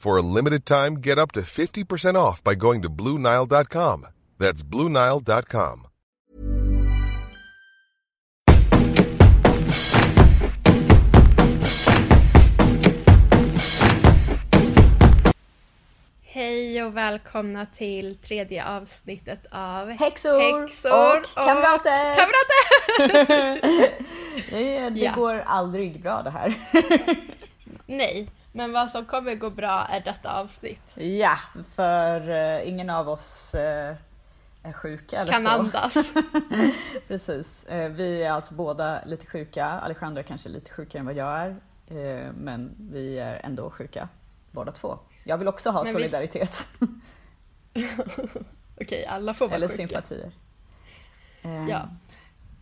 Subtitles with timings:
[0.00, 4.06] For a limited time, get up to 50% off by going to BlueNile.com.
[4.38, 5.88] That's BlueNile.com.
[16.22, 22.14] Hej och välkomna till tredje avsnittet av Häxor, Häxor och kamrater!
[22.14, 23.20] kamrater!
[24.50, 25.12] det det Ja.
[25.14, 26.54] går aldrig bra det här.
[27.86, 30.82] Nej, men vad som kommer gå bra är detta avsnitt.
[30.94, 31.36] ja,
[31.74, 33.94] för eh, ingen av oss eh,
[34.62, 35.48] är sjuka eller Kan så.
[35.48, 35.94] andas.
[37.08, 37.64] Precis.
[37.64, 39.66] Eh, vi är alltså båda lite sjuka.
[39.66, 41.56] Alejandra kanske är lite sjukare än vad jag är.
[42.34, 44.08] Men vi är ändå sjuka
[44.50, 44.98] båda två.
[45.24, 46.68] Jag vill också ha Men visst- solidaritet.
[48.80, 49.76] Okej, alla får vara eller sjuka.
[49.76, 50.30] sympatier.
[51.42, 51.88] Eh, Ja.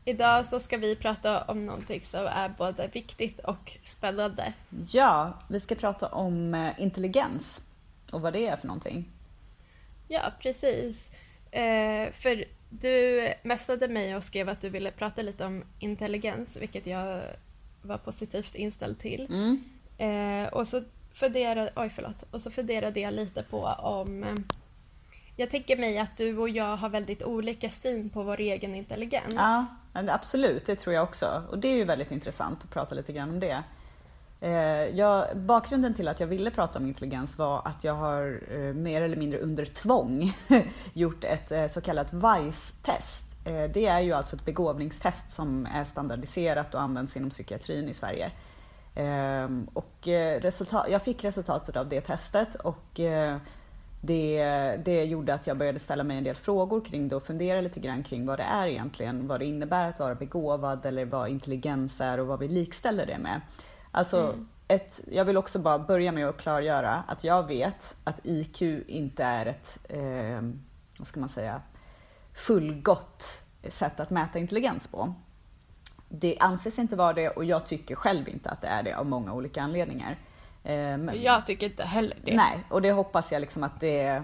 [0.09, 4.53] Idag så ska vi prata om någonting som är både viktigt och spännande.
[4.93, 7.61] ja, vi ska prata om eh, intelligens
[8.13, 9.09] och vad det är för någonting.
[10.09, 11.11] Ja, precis.
[11.51, 16.87] Eh, för du messade mig och skrev att du ville prata lite om intelligens, vilket
[16.87, 17.23] jag
[17.83, 19.27] var positivt inställd till.
[19.31, 19.65] Mm.
[19.99, 22.23] Eh, och, så funderade, oj, förlåt.
[22.31, 24.25] och så funderade jag lite på om...
[24.25, 24.35] Eh,
[25.37, 29.35] jag tänker mig att du och jag har väldigt olika syn på vår egen intelligens.
[29.35, 31.43] Ja, absolut, det tror jag också.
[31.51, 33.63] Och det är ju väldigt intressant att prata lite grann om det.
[34.41, 38.75] Eh, jag, bakgrunden till att jag ville prata om intelligens var att jag har eh,
[38.75, 40.33] mer eller mindre under tvång
[40.93, 43.25] gjort ett eh, så kallat VICE-test.
[43.45, 47.95] Eh, det är ju alltså ett begåvningstest som är standardiserat och används inom psykiatrin i
[47.95, 48.31] Sverige.
[48.95, 53.37] Ehm, och eh, resultat, jag fick resultatet av det testet och eh,
[54.01, 54.43] det,
[54.85, 57.81] det gjorde att jag började ställa mig en del frågor kring det och fundera lite
[57.81, 62.01] grann kring vad det är egentligen, vad det innebär att vara begåvad eller vad intelligens
[62.01, 63.41] är och vad vi likställer det med.
[63.91, 64.35] Alltså,
[64.69, 69.25] ett, jag vill också bara börja med att klargöra att jag vet att IQ inte
[69.25, 70.43] är ett, eh,
[70.99, 71.63] vad ska man säga,
[72.35, 73.25] fullgott
[73.69, 75.15] sätt att mäta intelligens på.
[76.09, 79.07] Det anses inte vara det och jag tycker själv inte att det är det av
[79.07, 80.19] många olika anledningar.
[80.69, 82.37] Eh, men- Jag tycker inte heller det.
[82.37, 84.23] Nej, och det hoppas jag liksom att det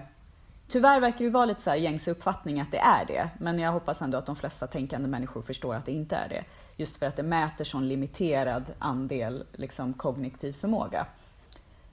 [0.67, 3.71] Tyvärr verkar det vara lite så här gängse uppfattning att det är det, men jag
[3.71, 6.43] hoppas ändå att de flesta tänkande människor förstår att det inte är det.
[6.77, 11.05] Just för att det mäter sån limiterad andel liksom, kognitiv förmåga.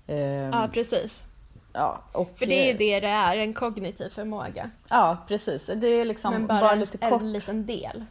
[0.06, 1.22] Ehm, Ja, precis.
[1.72, 4.70] ja, och, För det är ju det det är, en kognitiv förmåga.
[4.88, 5.70] Ja, precis.
[5.76, 7.22] Det är liksom men bara, bara, en, lite kort.
[7.22, 8.04] en liten del.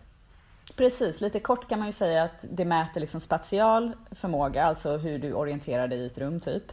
[0.75, 5.19] Precis, lite kort kan man ju säga att det mäter liksom spatial förmåga, alltså hur
[5.19, 6.63] du orienterar dig i ett rum typ.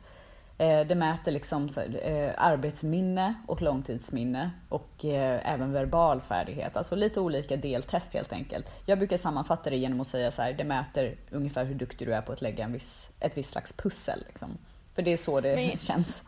[0.58, 1.68] Eh, Det mäter liksom
[2.02, 6.76] eh, arbetsminne och långtidsminne och eh, även verbal färdighet.
[6.76, 8.66] Alltså lite olika deltest helt enkelt.
[8.86, 12.14] Jag brukar sammanfatta det genom att säga så här, det mäter ungefär hur duktig du
[12.14, 14.24] är på att lägga en viss, ett visst slags pussel.
[14.26, 14.58] Liksom.
[14.94, 16.22] För det är så det Men- känns.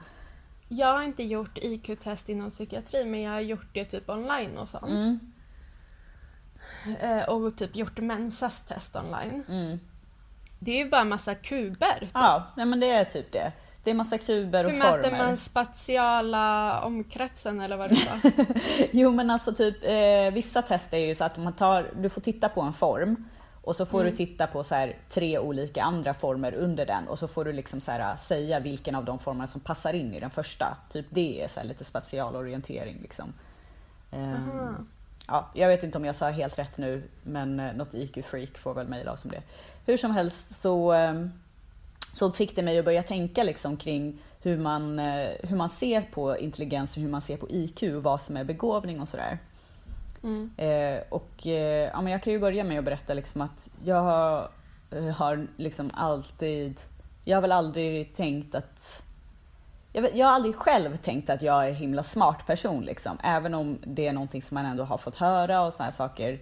[0.68, 4.68] Jag har inte gjort IQ-test inom psykiatri, men jag har gjort det typ online och
[4.68, 4.86] sånt.
[4.90, 5.18] Mm.
[7.00, 9.44] Eh, och typ gjort mensas test online.
[9.48, 9.80] Mm.
[10.58, 11.98] Det är ju bara massa kuber.
[12.00, 12.10] Typ.
[12.14, 13.52] Ja, nej, men det är typ det.
[13.84, 14.96] Det är massa kuber och Hur former.
[14.98, 18.10] mäter man spatiala omkretsen eller vad du sa?
[18.90, 22.20] Jo men alltså typ eh, vissa test är ju så att man tar, du får
[22.20, 23.28] titta på en form
[23.62, 27.18] och så får du titta på så här, tre olika andra former under den och
[27.18, 30.20] så får du liksom så här, säga vilken av de formerna som passar in i
[30.20, 30.76] den första.
[30.92, 33.32] Typ det är så här, lite spatial orientering liksom.
[34.10, 34.88] Ehm,
[35.26, 38.74] ja, jag vet inte om jag sa helt rätt nu men eh, något IQ-freak får
[38.74, 39.42] väl mejla oss om det.
[39.86, 41.30] Hur som helst så ehm,
[42.12, 46.02] så fick det mig att börja tänka liksom kring hur man, eh, hur man ser
[46.02, 49.38] på intelligens och hur man ser på IQ och vad som är begåvning och sådär.
[50.22, 50.50] Mm.
[50.56, 54.02] Eh, och eh, ja, men jag kan ju börja med att berätta liksom att jag
[54.02, 54.50] har,
[55.16, 56.80] har liksom alltid,
[57.24, 59.02] jag har väl aldrig tänkt att
[59.92, 63.18] jag, vet, jag har aldrig själv tänkt att jag är en himla smart person liksom,
[63.22, 66.38] även om det är någonting som man ändå har fått höra och sådana saker.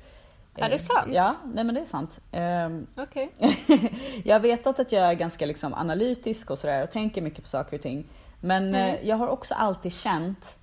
[0.56, 1.08] Är det sant?
[1.12, 2.20] Ja, nej men det är sant.
[2.32, 3.30] Um, Okej.
[4.24, 7.48] jag har vetat att jag är ganska liksom analytisk och sådär och tänker mycket på
[7.48, 8.04] saker och ting.
[8.40, 8.94] Men Mm.
[8.94, 10.56] eh, jag har också alltid känt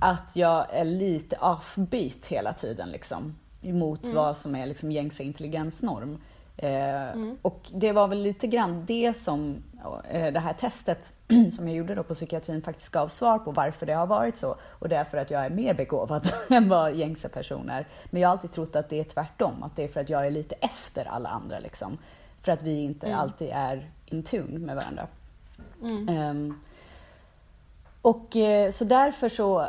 [0.00, 3.36] att jag är lite offbeat hela tiden liksom.
[3.62, 4.16] Emot Mm.
[4.16, 6.18] vad som är liksom gängse intelligensnorm.
[6.56, 7.38] Eh, Mm.
[7.42, 9.62] Och det var väl lite grann det som
[10.10, 11.12] eh, det här testet
[11.52, 14.56] som jag gjorde då på psykiatrin faktiskt gav svar på varför det har varit så.
[14.62, 17.86] Och det är för att jag är mer begåvad än vad gängse personer.
[18.10, 20.26] Men jag har alltid trott att det är tvärtom, att det är för att jag
[20.26, 21.98] är lite efter alla andra liksom.
[22.42, 23.18] För att vi inte Mm.
[23.18, 25.06] alltid är in tune med varandra.
[25.82, 26.08] Mm.
[26.08, 26.54] Ehm,
[28.02, 29.66] och eh, så därför så,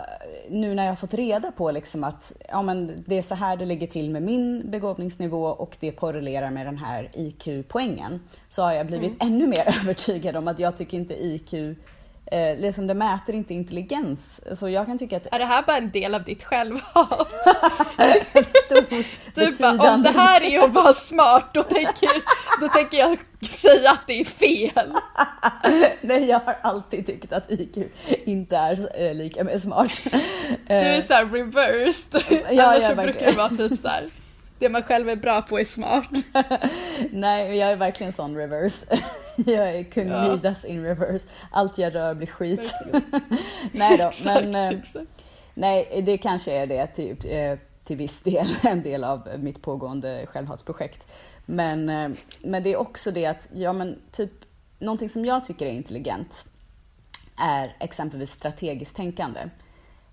[0.50, 3.58] nu när jag har fått reda på liksom att ja, men det är så här
[3.58, 8.74] det ligger till med min begåvningsnivå och det korrelerar med den här IQ-poängen, så har
[8.74, 11.78] jag blivit ännu mer övertygad om att jag tycker inte IQ,
[12.32, 14.42] eh, liksom det mäter inte intelligens.
[14.60, 17.10] Så jag kan tycka att Är det här bara en del av ditt självhat?
[18.66, 19.04] stor,
[19.36, 22.10] Du bara, om det här är att vara smart, då tänker,
[22.62, 23.18] då tänker jag
[23.50, 24.94] säga att det är fel.
[26.02, 27.78] Nej, jag har alltid tyckt att IQ
[28.26, 30.02] inte är eh, lika med smart.
[30.68, 32.24] Du är såhär reversed.
[32.52, 34.10] ja, Annars så brukar det vara typ såhär,
[34.60, 36.08] det man själv är bra på är smart.
[37.12, 38.86] Nej, jag är verkligen sån reverse.
[39.46, 40.32] Jag är kung Ja.
[40.32, 41.28] Midas in reverse.
[41.52, 42.74] Allt jag rör blir skit.
[43.72, 45.12] nej då, men eh, exakt.
[45.54, 50.26] nej, det kanske är det typ, eh, till viss del, en del av mitt pågående
[50.26, 51.12] självhatsprojekt.
[51.46, 52.10] Men, eh,
[52.42, 54.32] men det är också det att, ja men typ,
[54.80, 56.46] någonting som jag tycker är intelligent
[57.38, 59.40] är exempelvis strategiskt tänkande.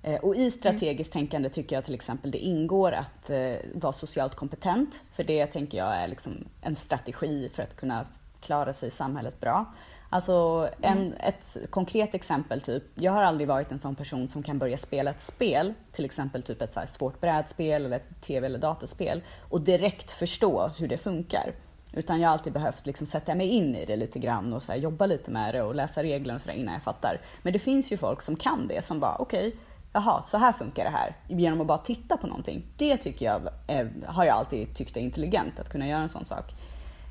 [0.06, 4.35] Eh, Och i strategiskt tänkande tycker jag till exempel det ingår att eh, vara socialt
[4.35, 5.03] kompetent.
[5.12, 8.06] För det tänker jag är liksom en strategi för att kunna
[8.41, 9.64] klara sig i samhället bra.
[10.11, 14.58] Alltså en, ett konkret exempel, typ, jag har aldrig varit en sån person som kan
[14.58, 18.59] börja spela ett spel, till exempel typ ett så svårt brädspel eller ett tv eller
[18.59, 21.52] dataspel och direkt förstå hur det funkar.
[21.93, 24.75] Utan jag har alltid behövt liksom sätta mig in i det lite grann och så
[24.75, 27.20] jobba lite med det och läsa regler och så där innan jag fattar.
[27.43, 29.56] Men det finns ju folk som kan det, som bara okej,
[29.97, 31.17] jaha, så här funkar det här.
[31.29, 32.63] Genom att bara titta på någonting.
[32.77, 36.25] Det tycker jag är, har jag alltid tyckt är intelligent, att kunna göra en sån
[36.25, 36.55] sak.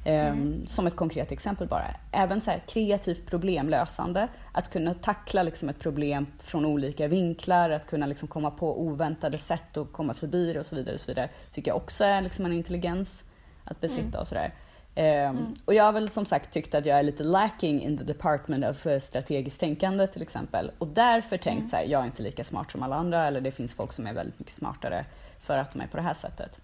[0.05, 1.95] Ehm, Som ett konkret exempel bara.
[2.11, 7.87] Även så här kreativt problemlösande, att kunna tackla liksom ett problem från olika vinklar, att
[7.87, 10.95] kunna liksom komma på oväntade sätt och komma förbi det och så vidare.
[10.95, 13.23] Och så vidare tycker jag också är liksom en intelligens
[13.63, 14.53] att besitta och sådär.
[14.95, 18.03] Ehm, Och jag har väl som sagt tyckt att jag är lite lacking in the
[18.03, 20.71] department of eh, strategiskt tänkande till exempel.
[20.77, 23.51] Och därför tänkt så här, jag är inte lika smart som alla andra eller det
[23.51, 25.05] finns folk som är väldigt mycket smartare
[25.39, 26.59] för att de är på det här sättet.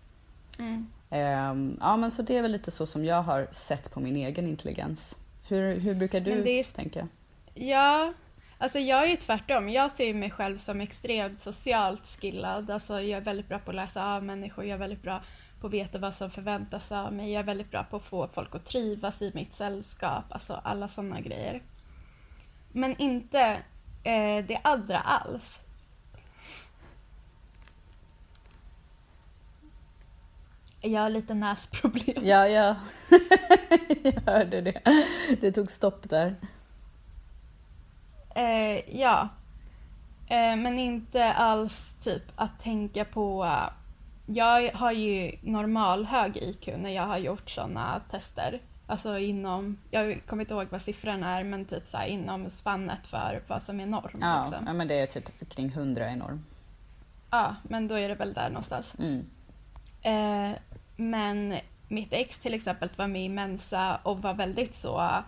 [0.60, 0.88] Mm.
[1.10, 4.16] Ehm, ja men så det är väl lite så som jag har sett på min
[4.16, 5.18] egen intelligens.
[5.48, 7.07] Hur, hur brukar du är tänka?
[7.54, 8.13] Ja,
[8.57, 9.69] alltså jag är ju tvärtom.
[9.69, 12.72] Jag ser mig själv som extremt socialt skillad.
[12.72, 15.22] Alltså jag är väldigt bra på att läsa av människor, jag är väldigt bra
[15.62, 17.31] på att veta vad som förväntas av mig.
[17.31, 20.88] Jag är väldigt bra på att få folk att trivas i mitt sällskap, alltså alla
[20.88, 21.62] sådana grejer.
[22.72, 23.40] Men inte
[24.04, 25.60] eh, det andra alls.
[30.81, 32.25] Jag har lite näsproblem.
[32.25, 32.75] Ja, ja.
[34.04, 34.81] jag hörde det.
[35.42, 36.36] Det tog stopp där.
[38.36, 39.30] Eh, ja.
[40.28, 43.48] Eh, men inte alls typ att tänka på...
[44.33, 48.62] jag har ju normal hög IQ när jag har gjort sådana tester.
[48.88, 53.08] Alltså inom, jag kommer inte ihåg vad siffran är, men typ så här inom spannet
[53.08, 54.17] för vad som är norm.
[54.22, 54.67] Ja, liksom.
[54.67, 56.46] ja men det är typ kring 100 enorm.
[57.29, 58.94] ja, men då är det väl där någonstans.
[59.00, 59.25] Mm.
[60.01, 60.58] Eh,
[60.96, 61.56] men
[61.88, 65.24] mitt ex till exempel var med i Mensa och var väldigt så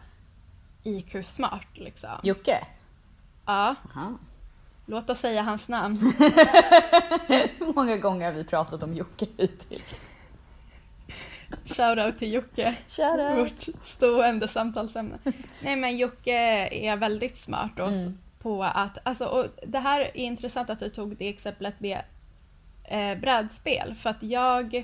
[0.84, 2.10] IQ-smart liksom.
[2.24, 2.68] Jocke?
[3.46, 4.14] Ja, Aha.
[4.86, 5.96] Låt oss säga hans namn.
[7.28, 10.02] Hur många gånger har vi pratat om Jocke hittills?
[11.66, 12.76] Shoutout till Jocke.
[12.88, 13.38] Shoutout.
[13.38, 15.18] Vårt stående samtalsämne.
[15.62, 16.34] Nej men Jocke
[16.72, 18.18] är väldigt smart Mm.
[18.40, 22.02] på att, alltså, och det här är intressant att du tog det exemplet med
[22.84, 24.76] eh, brädspel för att jag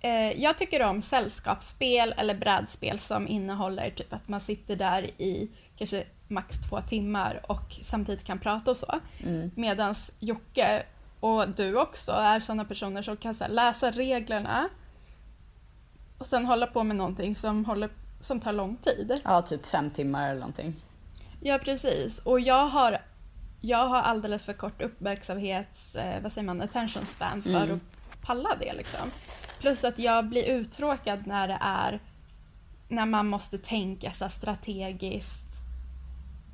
[0.00, 5.50] eh, jag tycker om sällskapsspel eller brädspel som innehåller typ att man sitter där i
[5.76, 9.00] kanske max två timmar och samtidigt kan prata och så.
[9.22, 9.50] Mm.
[9.56, 10.82] Medans Jocke
[11.20, 14.68] och du också är sådana personer som kan här, läsa reglerna
[16.18, 19.20] och sen hålla på med någonting som, håller, som tar lång tid.
[19.24, 20.74] Ja, typ fem timmar eller någonting.
[21.40, 22.18] Ja, precis.
[22.18, 22.98] Och jag har,
[23.60, 25.94] jag har alldeles för kort uppmärksamhets...
[25.94, 26.60] Eh, vad säger man?
[26.62, 27.80] Attention span för Mm.
[28.12, 29.10] att palla det liksom.
[29.60, 32.00] Plus att jag blir uttråkad när det är...
[32.88, 35.51] När man måste tänka så strategiskt.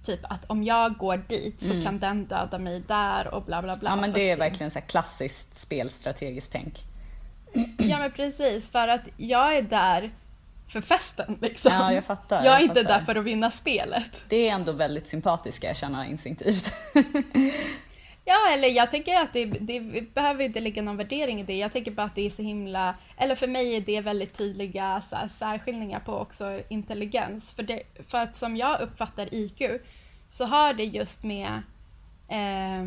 [0.09, 3.77] Typ att om jag går dit så kan den döda mig där och bla bla
[3.77, 3.91] bla.
[3.91, 3.99] Mm.
[3.99, 6.85] Ja men det är verkligen så klassiskt spelstrategiskt tänk.
[7.79, 10.11] Ja men precis, för att jag är där
[10.69, 11.73] för festen liksom.
[11.73, 12.99] Ja, jag fattar, Jag är jag inte fattar.
[12.99, 14.21] där för att vinna spelet.
[14.29, 16.73] Det är ändå väldigt sympatiskt ska jag känna instinktivt.
[18.29, 19.81] Ja, eller jag tänker att det, det
[20.15, 21.57] behöver inte ligga någon värdering i det.
[21.57, 25.01] Jag tänker bara att det är så himla, eller för mig är det väldigt tydliga
[25.01, 27.53] så här, särskiljningar på också intelligens.
[27.53, 29.63] För, det, för att som jag uppfattar IQ
[30.29, 31.63] så har det just med
[32.29, 32.85] eh,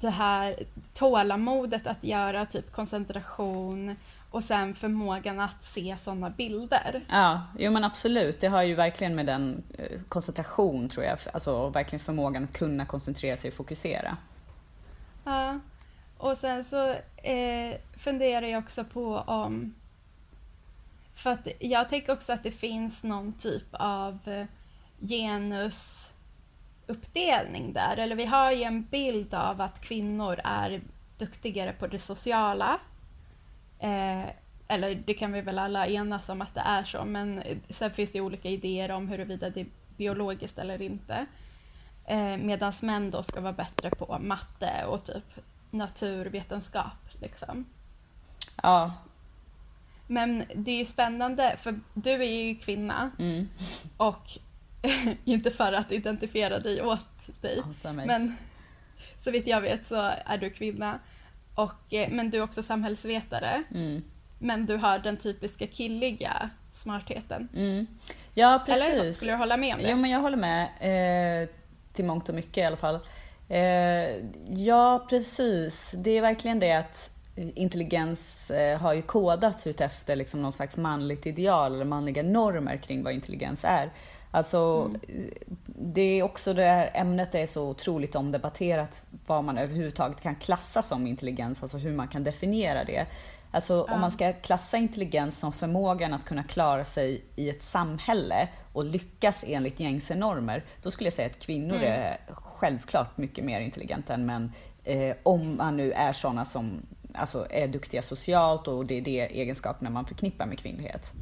[0.00, 0.56] det här
[0.94, 3.96] tålamodet att göra, typ koncentration
[4.32, 7.04] och sen förmågan att se sådana bilder.
[7.08, 8.40] Ja, jo men absolut.
[8.40, 12.86] Det har ju verkligen med den eh, koncentration tror jag, alltså verkligen förmågan att kunna
[12.86, 14.16] koncentrera sig och fokusera.
[15.24, 15.58] Ja,
[16.18, 19.74] och sen så eh, funderar jag också på om...
[21.14, 24.46] För att jag tänker också att det finns någon typ av eh,
[25.08, 27.96] genusuppdelning där.
[27.96, 30.82] Eller vi har ju en bild av att kvinnor är
[31.18, 32.78] duktigare på det sociala.
[33.82, 34.30] Eh,
[34.68, 38.12] eller det kan vi väl alla enas om att det är så, men sen finns
[38.12, 41.26] det olika idéer om huruvida det är biologiskt eller inte.
[42.04, 45.24] Eh, Medan män då ska vara bättre på matte och typ
[45.70, 47.20] naturvetenskap.
[47.20, 47.64] Liksom.
[48.62, 48.92] Ja,
[50.06, 53.48] Men det är ju spännande, för du är ju kvinna mm.
[53.96, 54.30] och
[55.24, 58.36] inte för att identifiera dig åt dig, men
[59.18, 60.98] så vitt jag vet så är du kvinna.
[61.54, 63.62] Och, eh, men du är också samhällsvetare.
[63.74, 64.02] Mm.
[64.38, 67.48] Men du har den typiska killiga smartheten.
[67.54, 67.86] Mm.
[68.34, 69.16] Ja, Eller precis.
[69.16, 69.90] skulle du hålla med om det?
[69.90, 71.42] Jo, men jag håller med.
[71.42, 71.48] Eh,
[71.92, 72.98] till mångt och mycket i alla fall.
[73.48, 73.58] Eh,
[74.48, 75.94] ja, precis.
[75.98, 80.76] Det är verkligen det att intelligens eh, har ju kodats ut efter liksom någon slags
[80.76, 83.90] manligt ideal eller manliga normer kring vad intelligens är.
[84.34, 84.90] Alltså,
[85.66, 90.82] det är också det här ämnet är så otroligt omdebatterat vad man överhuvudtaget kan klassa
[90.82, 93.06] som intelligens, alltså hur man kan definiera det.
[93.50, 98.48] Alltså om man ska klassa intelligens som förmågan att kunna klara sig i ett samhälle
[98.72, 103.60] och lyckas enligt gängse normer, då skulle jag säga att kvinnor är självklart mycket mer
[103.60, 104.52] intelligenta än män.
[104.84, 106.72] Eh, om man nu är sådana som
[107.14, 111.12] alltså, är duktiga socialt och det är det egenskaperna man förknippar med kvinnlighet.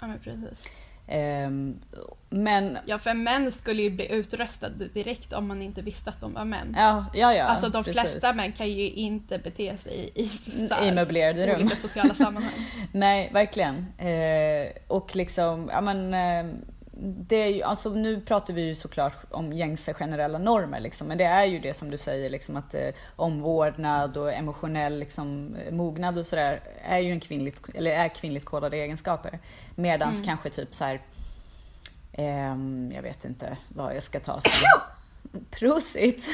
[0.00, 0.70] Ja, men precis.
[1.06, 1.78] Ehm,
[2.30, 6.32] men Ja, för män skulle ju bli utröstade direkt om man inte visste att de
[6.32, 6.74] var män.
[6.76, 8.00] ja, ja, ja alltså de precis.
[8.00, 10.30] flesta män kan ju inte bete sig i,
[10.88, 11.60] I möblerade rum.
[11.60, 12.52] olika sociala sammanhang.
[12.92, 13.86] Nej, verkligen.
[13.98, 16.52] Eh, och liksom, ja men eh,
[17.00, 21.18] det är ju, alltså nu pratar vi ju såklart om gängse generella normer liksom, men
[21.18, 25.72] det är ju det som du säger liksom att eh, omvårdnad och emotionell liksom, eh,
[25.72, 29.38] mognad och sådär är ju en kvinnligt, eller är kvinnligt kodade egenskaper.
[29.74, 31.00] Medans kanske typ så här,
[32.12, 34.40] ehm, jag vet inte vad jag ska ta.
[34.40, 34.80] Så.
[35.50, 36.28] Prosit!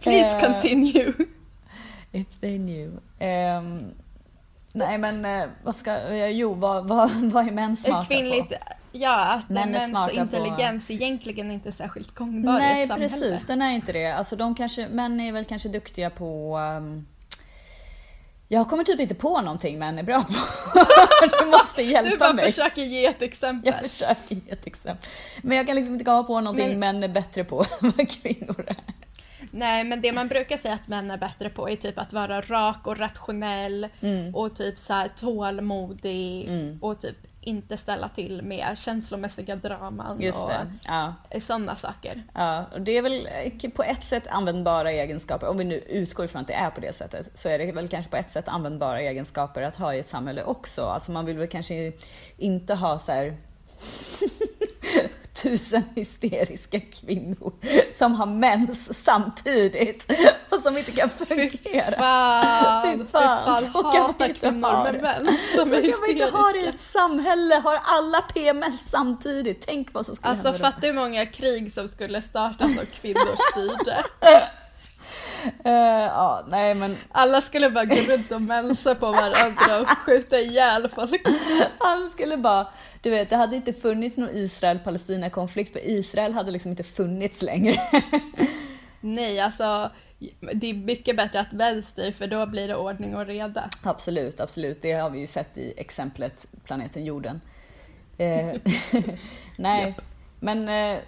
[0.00, 1.12] Please Eh, continue.
[2.12, 3.00] If they knew.
[3.18, 3.94] Ehm,
[4.74, 8.54] nej men eh, vad ska, eh, jo vad, vad, vad är män smarta Kvinnligt, på?
[8.92, 12.82] ja, att Män är mäns smarta på- intelligens egentligen inte är särskilt gångbar i Nej
[12.82, 13.08] ett samhälle.
[13.08, 14.06] precis, den är inte det.
[14.10, 17.06] Alltså de kanske, män är väl kanske duktiga på ehm,
[18.48, 20.32] jag kommer typ inte på någonting män är bra på.
[21.44, 22.44] du måste hjälpa Du bara mig.
[22.44, 23.72] försöker ge ett exempel.
[23.80, 25.08] Jag försöker ge ett exempel.
[25.42, 28.10] Men jag kan liksom inte komma på någonting Men- män är bättre på än vad
[28.10, 28.76] kvinnor är.
[29.50, 32.40] Nej, men det man brukar säga att män är bättre på är typ att vara
[32.40, 34.34] rak och rationell Mm.
[34.34, 36.48] och typ så här tålmodig
[36.80, 40.66] och typ inte ställa till med känslomässiga draman Just det.
[40.84, 41.14] Ja.
[41.34, 42.22] och sådana saker.
[42.34, 43.28] Ja, och det är väl
[43.62, 45.48] eh, på ett sätt användbara egenskaper.
[45.48, 47.88] Om vi nu utgår ifrån att det är på det sättet så är det väl
[47.88, 50.82] kanske på ett sätt användbara egenskaper att ha i ett samhälle också.
[50.86, 51.92] Alltså man vill väl kanske
[52.36, 53.36] inte ha så här
[55.44, 57.52] tusen hysteriska kvinnor
[57.94, 60.06] som har mens samtidigt
[60.50, 61.96] och som inte kan fungera.
[61.98, 65.36] Fan, Fy fan, fy så fan kan man inte ha det.
[65.56, 67.54] Så kan man inte ha det i ett samhälle.
[67.54, 69.64] Har alla PMS samtidigt?
[69.66, 70.70] Tänk vad som skulle Alltså hända då.
[70.72, 74.04] fatta hur många krig som skulle startas om kvinnor styrde.
[75.64, 75.72] Eh,
[76.04, 80.88] ja, nej men Alla skulle bara gå runt och mensa på varandra och skjuta ihjäl
[80.88, 81.22] folk.
[81.78, 82.66] Han skulle bara,
[83.02, 87.80] du vet, det hade inte funnits någon Israel-Palestina-konflikt för Israel hade liksom inte funnits längre.
[89.00, 89.90] Nej, alltså
[90.54, 93.70] det är mycket bättre att män styr för då blir det ordning och reda.
[93.82, 94.82] absolut, absolut.
[94.82, 97.40] Det har vi ju sett i exemplet planeten jorden.
[98.18, 98.54] Eh,
[99.56, 99.94] nej,
[100.40, 100.98] men, eh,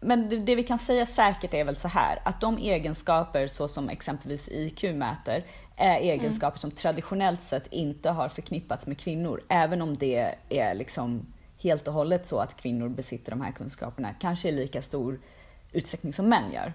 [0.00, 3.68] men det, det vi kan säga säkert är väl så här att de egenskaper så
[3.68, 5.44] som exempelvis IQ mäter
[5.76, 11.26] är egenskaper som traditionellt sett inte har förknippats med kvinnor, även om det är liksom
[11.58, 15.20] helt och hållet så att kvinnor besitter de här kunskaperna, kanske i lika stor
[15.72, 16.72] utsträckning som män gör.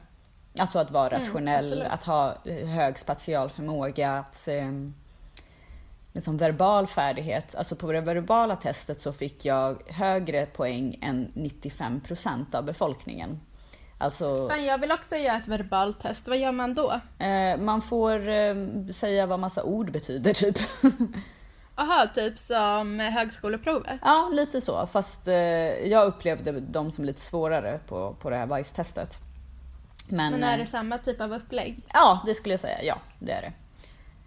[0.59, 1.87] Alltså att vara rationell, absolut.
[1.87, 4.71] att ha eh, hög spatial förmåga, att eh,
[6.15, 7.55] liksom verbal färdighet.
[7.55, 13.39] Alltså på det verbala testet så fick jag högre poäng än 95% av befolkningen.
[13.97, 16.27] Alltså, Fan, jag vill också göra ett verbalt test.
[16.27, 16.91] Vad gör man då?
[17.19, 18.55] eh, man får eh,
[18.93, 20.57] säga vad massa ord betyder typ.
[21.77, 23.99] Aha, typ som högskoleprovet.
[24.01, 24.85] ja, lite så.
[24.87, 25.33] Fast eh,
[25.87, 29.19] jag upplevde dem som lite svårare på, på det här bajstestet.
[30.09, 31.83] Men, Men är eh, det samma typ av upplägg?
[31.93, 32.83] ja, det skulle jag säga.
[32.83, 33.53] Ja, det är det.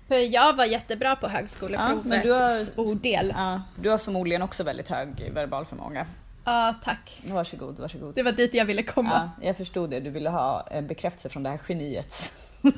[0.08, 3.32] För jag var jättebra på Ja, men högskoleprovet, du har- orddel.
[3.36, 6.06] Ja, du har förmodligen också väldigt hög verbal förmåga.
[6.44, 7.20] Ja, tack.
[7.26, 8.14] Varsågod, varsågod.
[8.14, 9.30] Det var dit jag ville komma.
[9.40, 10.00] Ja, jag förstod det.
[10.00, 12.32] Du ville ha en bekräftelse från det här geniet.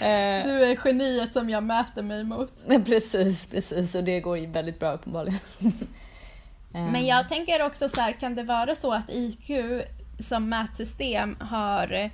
[0.00, 2.52] Eh, Du är geniet som jag mäter mig mot.
[2.86, 3.94] precis, precis.
[3.94, 5.38] Och det går väldigt bra uppenbarligen.
[6.74, 9.50] Eh, Men jag tänker också så här, kan det vara så att IQ
[10.28, 12.10] som mätsystem har,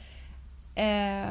[0.75, 1.27] eh,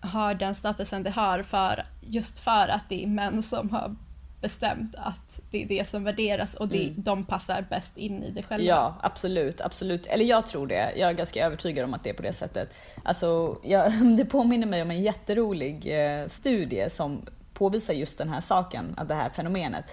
[0.00, 3.96] har den statusen det har för, just för att det är män som har
[4.40, 8.42] bestämt att det är det som värderas och det, de passar bäst in i det
[8.42, 8.64] själva.
[8.64, 8.66] Mm.
[8.66, 10.06] Ja, absolut, absolut.
[10.06, 10.92] Eller jag tror det.
[10.96, 12.74] Jag är ganska övertygad om att det är på det sättet.
[13.02, 17.22] Alltså, jag, det påminner mig om en jätterolig eh, studie som
[17.54, 19.84] påvisar just den här saken, att det här fenomenet.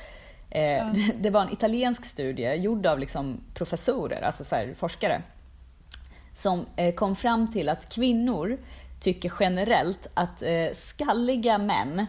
[0.49, 5.21] Eh, det, det var en italiensk studie gjord av liksom professorer, alltså så här, forskare,
[6.33, 8.57] som eh, kom fram till att kvinnor
[9.03, 12.05] tycker generellt att eh, skalliga män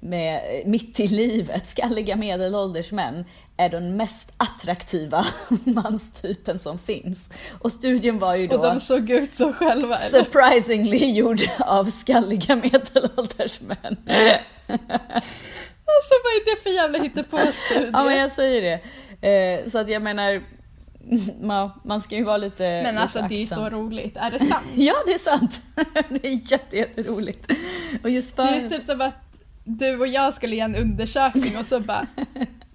[0.00, 3.24] med, eh, mitt i livet, skalliga medelålders män,
[3.56, 5.26] är den mest attraktiva
[5.64, 7.28] manstypen som finns.
[7.60, 9.96] Och studien var ju Och då de såg ut så själva.
[9.96, 10.18] Eller?
[10.18, 13.96] surprisingly gjord av skalliga medelålders män.
[15.90, 17.90] Alltså vad är det för jävla hittepåstudie?
[17.92, 18.80] Ja men jag säger det.
[19.28, 20.42] Eh, så att jag menar,
[21.40, 24.38] man, man ska ju vara lite Men lite alltså det är så roligt, är det
[24.38, 24.66] sant?
[24.76, 25.62] Ja, det är sant.
[26.08, 27.52] Det är jätte, jätteroligt.
[28.02, 28.42] Och just för...
[28.42, 29.14] Det är typ som att
[29.64, 32.06] du och jag skulle göra en undersökning och så bara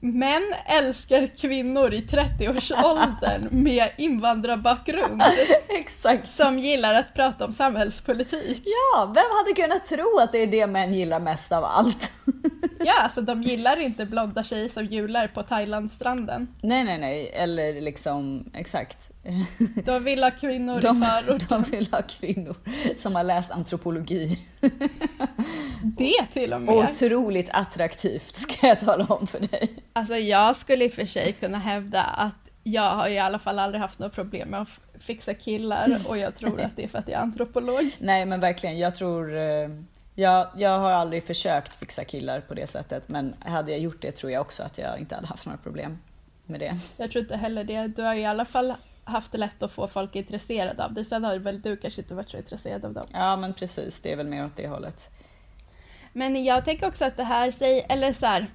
[0.05, 5.21] Män älskar kvinnor i 30-årsåldern med invandrarbakgrund
[5.79, 6.35] Exakt.
[6.37, 8.61] som gillar att prata om samhällspolitik.
[8.65, 12.11] Ja, vem hade kunnat tro att det är det män gillar mest av allt?
[12.85, 16.47] Ja, alltså de gillar inte blonda tjejer som jular på Thailandstranden.
[16.61, 17.29] Nej, nej, nej.
[17.33, 18.97] Eller liksom, exakt.
[19.85, 21.47] De vill ha kvinnor i De, förorten.
[21.49, 22.55] de vill ha kvinnor
[22.97, 24.39] som har läst antropologi.
[25.81, 26.75] Det till och med.
[26.75, 29.69] Otroligt attraktivt ska jag tala om för dig.
[29.93, 33.59] Alltså jag skulle i och för sig kunna hävda att jag har i alla fall
[33.59, 36.99] aldrig haft något problem med att fixa killar och jag tror att det är för
[36.99, 37.91] att jag är antropolog.
[37.99, 39.37] Nej men verkligen, jag tror...
[39.37, 39.69] eh,
[40.15, 44.11] Jag, jag har aldrig försökt fixa killar på det sättet men hade jag gjort det
[44.11, 45.97] tror jag också att jag inte hade haft några problem
[46.45, 46.75] med det.
[46.97, 47.87] Jag tror inte heller det.
[47.87, 51.05] Du har i alla fall haft det lätt att få folk intresserade av dig.
[51.05, 53.05] Sen har väl du kanske inte varit så intresserad av dem.
[53.13, 55.09] Ja men precis, det är väl mer åt det hållet.
[56.13, 58.47] Men jag tänker också att det här säger, eller så här.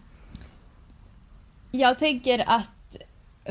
[1.70, 2.96] Jag tänker att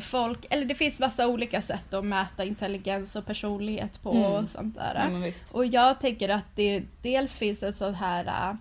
[0.02, 4.24] folk, eller det finns massa olika sätt att mäta intelligens och personlighet på Mm.
[4.32, 5.22] och sånt där.
[5.24, 5.32] Ja.
[5.52, 8.56] Och jag tänker att det dels finns en sån här äh,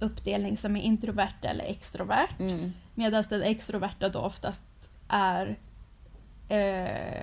[0.00, 2.40] uppdelning som är introvert eller extrovert.
[2.40, 2.72] Mm.
[2.94, 4.62] Medan den extroverta då oftast
[5.08, 5.56] är
[6.48, 7.22] eh,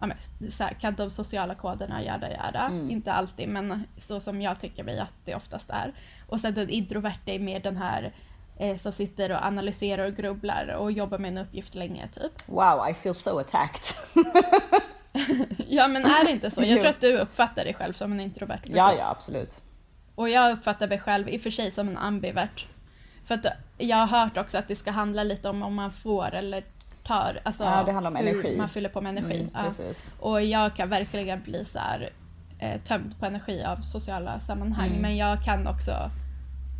[0.00, 0.08] ja,
[0.50, 2.66] så här, kan de sociala koderna jada jada.
[2.66, 2.90] Mm.
[2.90, 5.92] Inte alltid men så som jag tycker mig att det oftast är.
[6.26, 8.12] Och sen den introverta är mer den här
[8.58, 12.32] eh, som sitter och analyserar och grubblar och jobbar med en uppgift länge typ.
[12.46, 13.96] Wow, I feel so attacked.
[15.68, 16.62] Ja men är det inte så?
[16.62, 18.76] Jag tror att du uppfattar dig själv som en introvert person.
[18.76, 19.62] ja, ja absolut.
[20.14, 22.66] Och jag uppfattar mig själv i och för sig som en ambivert.
[23.26, 23.46] För att
[23.78, 26.64] jag har hört också att det ska handla lite om om man får eller
[27.04, 28.56] tar, alltså Ja, det handlar om energi.
[28.56, 29.40] man fyller på med energi.
[29.40, 29.92] Mm, ja.
[30.20, 32.10] Och jag kan verkligen bli så här,
[32.58, 34.88] eh, tömd på energi av sociala sammanhang.
[34.88, 35.02] Mm.
[35.02, 36.10] Men jag kan också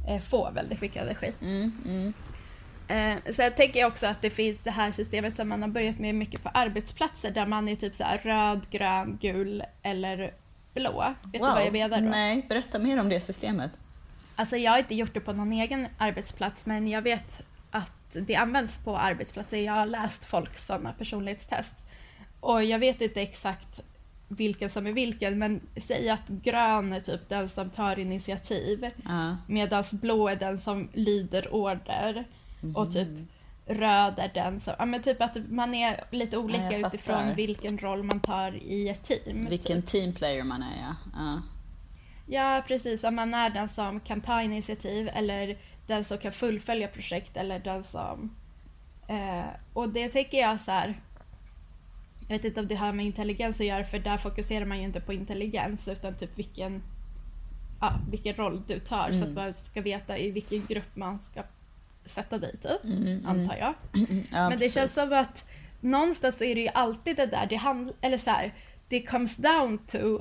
[0.09, 1.33] eh, få väldigt mycket energi.
[1.41, 2.13] Mm, mm.
[2.89, 6.15] Eh, jag tänker också att det finns det här systemet som man har börjat med
[6.15, 10.35] mycket på arbetsplatser där man är typ så här röd, grön, gul eller
[10.75, 11.15] blå.
[11.23, 12.09] Vet du vad jag menar då?
[12.09, 13.71] Nej, berätta mer om det systemet.
[14.37, 18.37] Alltså jag har inte gjort det på någon egen arbetsplats men jag vet att det
[18.37, 19.57] används på arbetsplatser.
[19.57, 21.73] Jag har läst folk sådana personlighetstest.
[22.41, 23.81] Och jag vet inte exakt
[24.29, 29.37] vilken som är vilken men säg att grön är typ den som tar initiativ Ja.
[29.47, 32.25] medan blå är den som lyder order
[32.75, 33.09] och typ
[33.67, 37.79] röd är den som, ja men typ att man är lite olika jag utifrån vilken
[37.79, 39.47] roll man tar i ett team.
[39.51, 40.95] Vilken teamplayer man är ja.
[41.15, 41.43] ja.
[42.31, 43.05] Ja, precis.
[43.05, 47.59] Om man är den som kan ta initiativ eller den som kan fullfölja projekt eller
[47.59, 48.31] den som
[49.09, 51.01] Eh, och det tänker jag så här.
[52.29, 54.85] Jag vet inte om det har med intelligens att göra för där fokuserar man ju
[54.85, 56.83] inte på intelligens utan typ vilken,
[57.81, 61.43] ja, vilken roll du tar så att man ska veta i vilken grupp man ska
[62.05, 62.81] sätta dig typ,
[63.27, 63.75] antar jag.
[64.33, 64.75] Ja, Men det precis.
[64.75, 65.49] känns som att
[65.81, 68.55] någonstans så är det ju alltid det där, det handl- eller så här,
[68.89, 70.19] det comes down to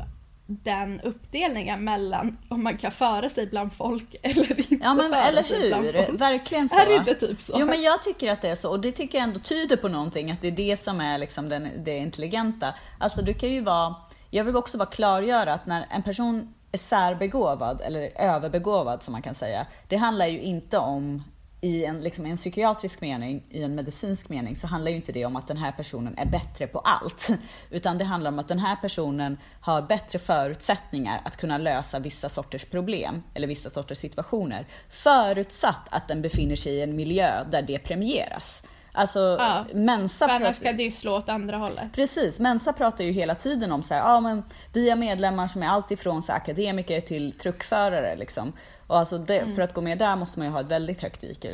[0.47, 5.23] den uppdelningen mellan om man kan föra sig bland folk eller inte Ja men föra
[5.23, 6.21] eller sig bland hur, folk.
[6.21, 6.75] verkligen så.
[6.75, 7.55] Är det typ så?
[7.59, 9.87] Jo men jag tycker att det är så och det tycker jag ändå tyder på
[9.87, 12.73] någonting, att det är det som är liksom den, det intelligenta.
[12.99, 13.95] Alltså du kan ju vara,
[14.29, 19.21] jag vill också bara klargöra att när en person är särbegåvad eller överbegåvad som man
[19.21, 21.23] kan säga, det handlar ju inte om
[21.61, 25.25] i en, liksom, en psykiatrisk mening, i en medicinsk mening, så handlar ju inte det
[25.25, 27.29] om att den här personen är bättre på allt.
[27.69, 32.29] Utan det handlar om att den här personen har bättre förutsättningar att kunna lösa vissa
[32.29, 34.67] sorters problem, eller vissa sorters situationer.
[34.89, 38.63] Förutsatt att den befinner sig i en miljö där det premieras.
[38.97, 41.93] Alltså, Ja, Mensa För annars ska det ju slå åt andra hållet.
[41.93, 45.63] Precis, Mensa pratar ju hela tiden om så här, ja men vi har medlemmar som
[45.63, 48.53] är alltifrån så här, akademiker till truckförare liksom.
[48.87, 51.23] Och alltså det, för att gå med där måste man ju ha ett väldigt högt
[51.23, 51.45] IQ.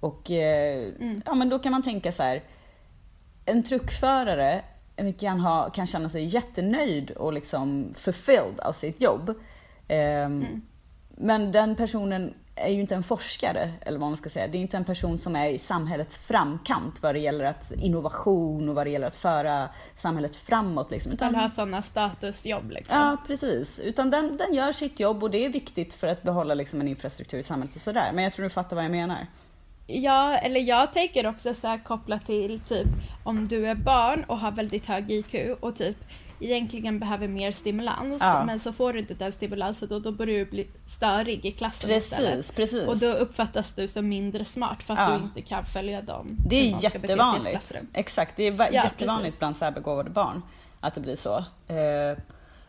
[0.00, 0.88] Och eh,
[1.26, 2.42] ja men då kan man tänka så här,
[3.46, 4.62] en truckförare
[5.18, 9.34] kan, ha, kan känna sig jättenöjd och liksom fulfilled av sitt jobb.
[9.88, 10.62] Ehm,
[11.16, 14.48] Men den personen är ju inte en forskare, eller vad man ska säga.
[14.48, 18.68] Det är inte en person som är i samhällets framkant vad det gäller att innovation
[18.68, 20.90] och vad det gäller att föra samhället framåt.
[20.90, 21.12] Liksom.
[21.12, 22.98] Utan, Eller ha sådana statusjobb liksom.
[22.98, 23.78] Ja, precis.
[23.78, 26.88] Utan den, den gör sitt jobb och det är viktigt för att behålla liksom en
[26.88, 28.10] infrastruktur i samhället och sådär.
[28.14, 29.26] Men jag tror du fattar vad jag menar.
[29.86, 32.88] Ja, eller jag tänker också så här kopplat till typ
[33.24, 35.96] om du är barn och har väldigt hög IQ och typ
[36.40, 38.44] egentligen behöver mer stimulans Ja.
[38.44, 41.90] men så får du inte den stimulansen och då börjar du bli störig i klassen
[41.90, 42.30] istället.
[42.34, 42.88] Precis, precis.
[42.88, 45.18] Och då uppfattas du som mindre smart för att Ja.
[45.18, 46.26] du inte kan följa dem.
[46.48, 47.72] Det är jättevanligt.
[47.94, 49.38] Exakt, det är Ja, jättevanligt precis.
[49.38, 50.42] bland särbegåvade barn
[50.80, 51.38] att det blir så.
[51.68, 52.18] Eh,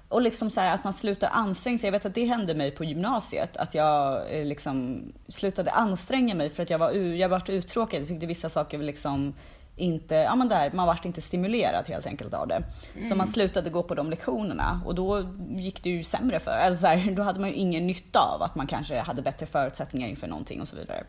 [0.10, 1.88] och liksom så här att man slutar anstränga sig.
[1.88, 3.57] Jag vet att det hände mig på gymnasiet.
[3.57, 8.01] Att jag eh, liksom slutade anstränga mig för att jag var, jag var uttråkad.
[8.01, 9.34] Jag tyckte vissa saker var liksom
[9.75, 12.63] inte, ja men där, man vart inte stimulerad helt enkelt av det.
[13.10, 16.81] Så man slutade gå på de lektionerna och då gick det ju sämre för alltså
[16.81, 20.07] så här, Då hade man ju ingen nytta av att man kanske hade bättre förutsättningar
[20.07, 21.03] inför någonting och så vidare.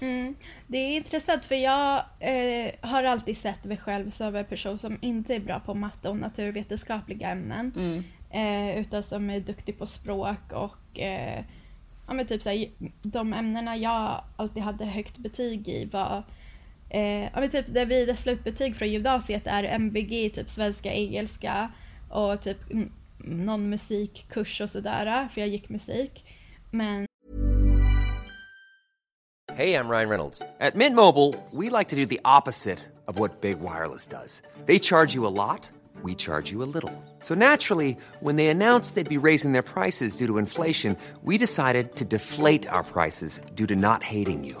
[0.00, 0.34] Mm.
[0.66, 4.98] Det är intressant för jag eh, har alltid sett mig själv som en person som
[5.00, 7.72] inte är bra på matte och naturvetenskapliga ämnen.
[7.76, 8.04] Mm.
[8.30, 11.44] Eh, utan som är duktig på språk och eh,
[12.06, 12.68] ja, men typ såhär,
[13.02, 16.22] de ämnena jag alltid hade högt betyg i var
[16.88, 21.72] eh, ja, men typ det vid slutbetyg från gymnasiet är MVG, typ svenska, engelska
[22.08, 22.58] och typ
[23.18, 26.24] någon musikkurs och sådär, för jag gick musik.
[26.70, 27.06] Men
[29.56, 30.42] Hej, jag Ryan Reynolds.
[30.60, 34.42] At Mint Mobile, we like to do the opposite of what Big Wireless does.
[34.66, 35.68] They charge you a lot,
[36.02, 36.90] we charge you a little.
[37.20, 41.94] So naturally, when they announced they'd be raising their prices due to inflation, we decided
[41.96, 44.60] to deflate our prices due to not hating you.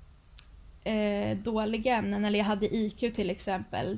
[0.83, 3.97] eh, dåliga ämnen, eller jag hade IQ till exempel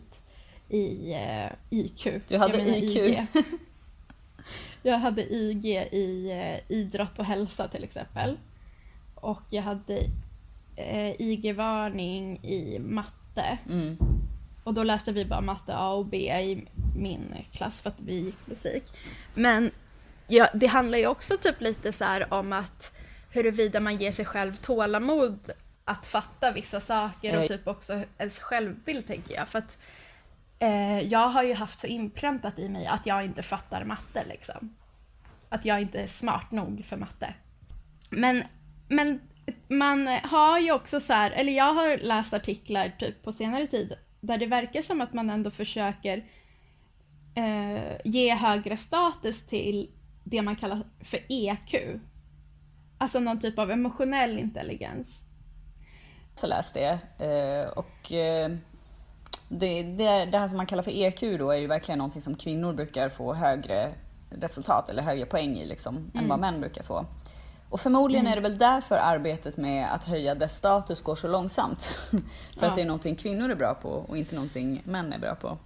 [0.70, 2.08] i eh, IQ.
[2.28, 2.96] Du hade jag IQ.
[2.96, 3.28] IG.
[4.86, 8.38] Jag hade IG i eh, idrott och hälsa till exempel.
[9.16, 9.98] Och jag hade
[10.76, 13.58] eh, IG-varning i matte.
[13.70, 13.98] Mm.
[14.64, 16.68] Och då läste vi bara matte A och B i
[16.98, 18.84] min klass för att vi gick musik.
[19.34, 19.72] Men
[20.28, 22.96] ja, det handlar ju också typ lite så här om att
[23.32, 25.52] huruvida man ger sig själv tålamod
[25.86, 29.50] att fatta vissa saker och typ också ens självbild tänker jag.
[29.50, 29.78] För att
[30.60, 34.76] eh, jag har ju haft så inpräntat i mig att jag inte fattar matte liksom.
[35.50, 37.34] Att jag inte är smart nog för matte.
[38.10, 38.44] Men,
[38.88, 39.20] men
[39.68, 43.94] man har ju också så här, eller jag har läst artiklar typ på senare tid
[44.22, 46.26] där det verkar som att man ändå försöker
[47.36, 49.92] eh, ge högre status till
[50.24, 52.00] det man kallar för EQ.
[52.98, 55.23] Alltså någon typ av emotionell intelligens.
[56.36, 57.00] Så läst det.
[57.18, 58.52] Eh, och eh,
[59.50, 62.36] det, det, det här som man kallar för EQ då är ju verkligen någonting som
[62.36, 63.94] kvinnor brukar få högre
[64.30, 66.10] resultat eller högre poäng i liksom, mm.
[66.16, 67.06] än vad män brukar få.
[67.70, 68.32] Och förmodligen mm.
[68.32, 71.84] är det väl därför arbetet med att höja dess status går så långsamt.
[72.12, 72.22] för
[72.60, 72.68] ja.
[72.68, 75.58] att det är någonting kvinnor är bra på och inte någonting män är bra på.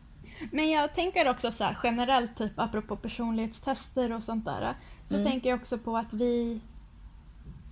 [0.52, 4.76] Men jag tänker också så här, generellt, typ apropå personlighetstester och sånt där.
[5.06, 5.28] Så mm.
[5.28, 6.62] tänker jag också på att vi,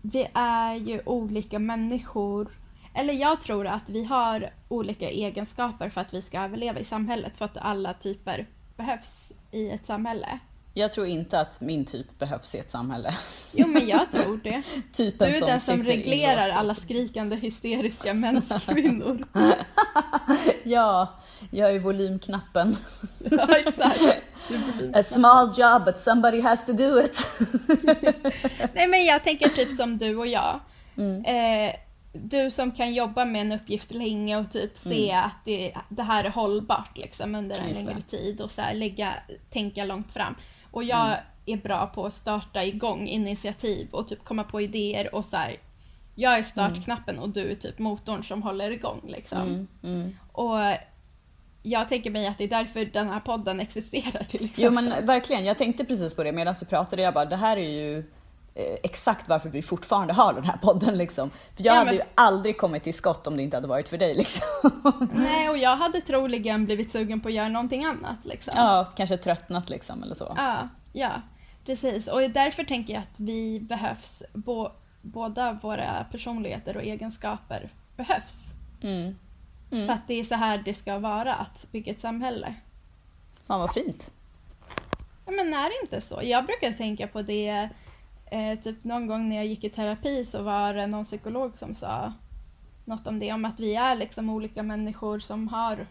[0.02, 2.48] vi är ju olika människor.
[2.96, 7.38] Eller jag tror att vi har olika egenskaper för att vi ska överleva i samhället.
[7.38, 10.40] För att alla typer behövs i ett samhälle.
[10.78, 13.14] Jag tror inte att min typ behövs i ett samhälle.
[13.54, 14.64] Jo, men jag tror det.
[14.92, 19.26] Typen du är den som reglerar alla skrikande hysteriska menskvinnor.
[20.64, 21.14] ja,
[21.52, 22.76] jag är volymknappen.
[23.32, 24.02] ja, exakt.
[24.94, 27.28] A small job, but somebody has to do it.
[28.74, 30.60] Nej, men jag tänker typ som du och jag.
[30.98, 31.26] Mm.
[31.26, 31.76] Eh,
[32.24, 35.26] du som kan jobba med en uppgift länge och typ se mm.
[35.26, 39.14] att det, det, här är hållbart liksom under en längre tid och så här, lägga,
[39.50, 40.36] tänka långt fram.
[40.72, 41.20] Och jag mm.
[41.46, 45.56] är bra på att starta igång initiativ och typ komma på idéer och så här,
[46.16, 49.42] Jag är startknappen och du är typ motorn som håller igång liksom.
[49.42, 49.68] Mm.
[49.84, 50.18] Mm.
[50.32, 50.60] Och
[51.64, 54.64] jag tänker mig att det är därför den här podden existerar till exempel.
[54.64, 57.02] Jo men verkligen, jag tänkte precis på det medan du pratade.
[57.02, 58.04] Jag bara, det här är ju
[58.56, 61.30] exakt varför vi fortfarande har den här podden liksom.
[61.30, 61.96] För jag ja, hade men...
[61.96, 64.72] ju aldrig kommit till skott om det inte hade varit för dig liksom.
[65.14, 68.54] Nej, och jag hade troligen blivit sugen på att göra någonting annat liksom.
[68.56, 70.34] Ja, kanske tröttnat liksom eller så.
[70.38, 71.12] Ja, ja,
[71.66, 72.08] precis.
[72.08, 74.70] Och därför tänker jag att vi behövs, bo,
[75.02, 78.52] båda våra personligheter och egenskaper behövs.
[78.82, 79.16] Mm.
[79.72, 79.88] Mm.
[79.88, 82.56] För att det är så här det ska vara, att bygga ett samhälle.
[83.48, 84.12] Fan vad fint.
[85.26, 86.20] Ja, men är det inte så?
[86.24, 87.70] Jag brukar tänka på det,
[88.26, 91.76] eh, typ någon gång när jag gick i terapi så var det någon psykolog som
[91.76, 92.14] sa
[92.86, 95.88] något om det, om att vi är liksom olika människor som har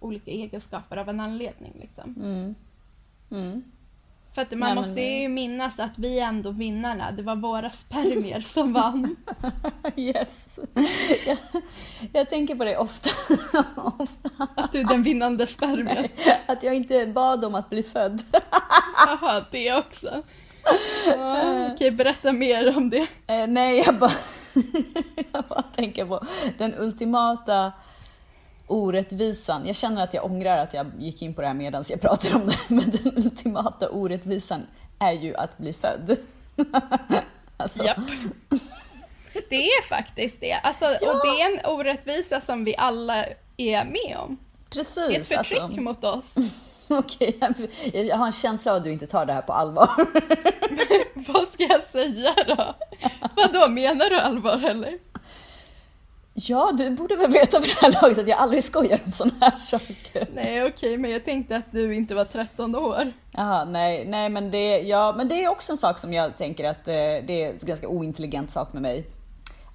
[0.00, 1.72] olika egenskaper av en anledning.
[1.80, 2.14] Liksom.
[2.16, 2.54] Mm.
[3.30, 3.62] Mm.
[4.34, 7.12] För att man Nej, måste ju minnas att vi är ändå vinnarna.
[7.12, 9.16] Det var våra spermier som vann.
[9.96, 10.58] yes.
[11.26, 11.38] Jag,
[12.12, 13.10] jag, tänker på det ofta.
[13.98, 14.48] ofta.
[14.54, 16.08] Att du är den vinnande spermien?
[16.46, 18.22] Att jag inte bad om att bli född.
[19.06, 20.22] Jaha, det också.
[21.06, 23.06] Ja, okej, berätta mer om det.
[23.26, 24.12] Eh, nej, jag bara,
[25.32, 26.26] jag bara tänker på
[26.58, 27.72] den ultimata
[28.66, 29.66] orättvisan.
[29.66, 32.34] Jag känner att jag ångrar att jag gick in på det här medan jag pratar
[32.34, 34.66] om det, men den ultimata orättvisan
[34.98, 36.16] är ju att bli född.
[37.56, 37.84] alltså.
[37.84, 37.98] Japp.
[39.48, 40.52] Det är faktiskt det.
[40.52, 41.12] Alltså, ja.
[41.12, 43.24] Och det är en orättvisa som vi alla
[43.56, 44.36] är med om.
[44.70, 44.94] Precis.
[44.94, 45.80] Det är ett förtryck alltså.
[45.80, 46.34] mot oss.
[46.98, 47.38] Okej,
[47.92, 49.90] jag har en känsla av att du inte tar det här på allvar.
[51.32, 52.74] Vad ska jag säga då?
[53.36, 54.98] Vadå, menar du allvar eller?
[56.38, 59.36] Ja, du borde väl veta för det här laget att jag aldrig skojar om sådana
[59.40, 60.28] här saker.
[60.34, 63.12] Nej, okej, men jag tänkte att du inte var 13 år.
[63.30, 66.64] Jaha, nej, nej, men det, ja, men det är också en sak som jag tänker
[66.64, 69.04] att eh, det är en ganska ointelligent sak med mig.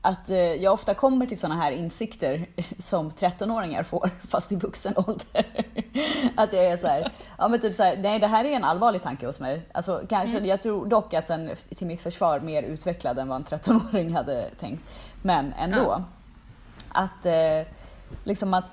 [0.01, 2.45] Att eh, jag ofta kommer till sådana här insikter
[2.79, 5.45] som 13-åringar får, fast i vuxen ålder.
[6.35, 8.63] att jag är så här, ja men typ så här, nej det här är en
[8.63, 9.61] allvarlig tanke hos mig.
[9.71, 10.49] Alltså kanske, mm.
[10.49, 14.49] jag tror dock att den till mitt försvar mer utvecklad än vad en 13-åring hade
[14.49, 14.83] tänkt.
[15.21, 15.77] Men ändå.
[15.77, 16.03] Ja
[16.93, 17.67] att, eh,
[18.23, 18.65] liksom att,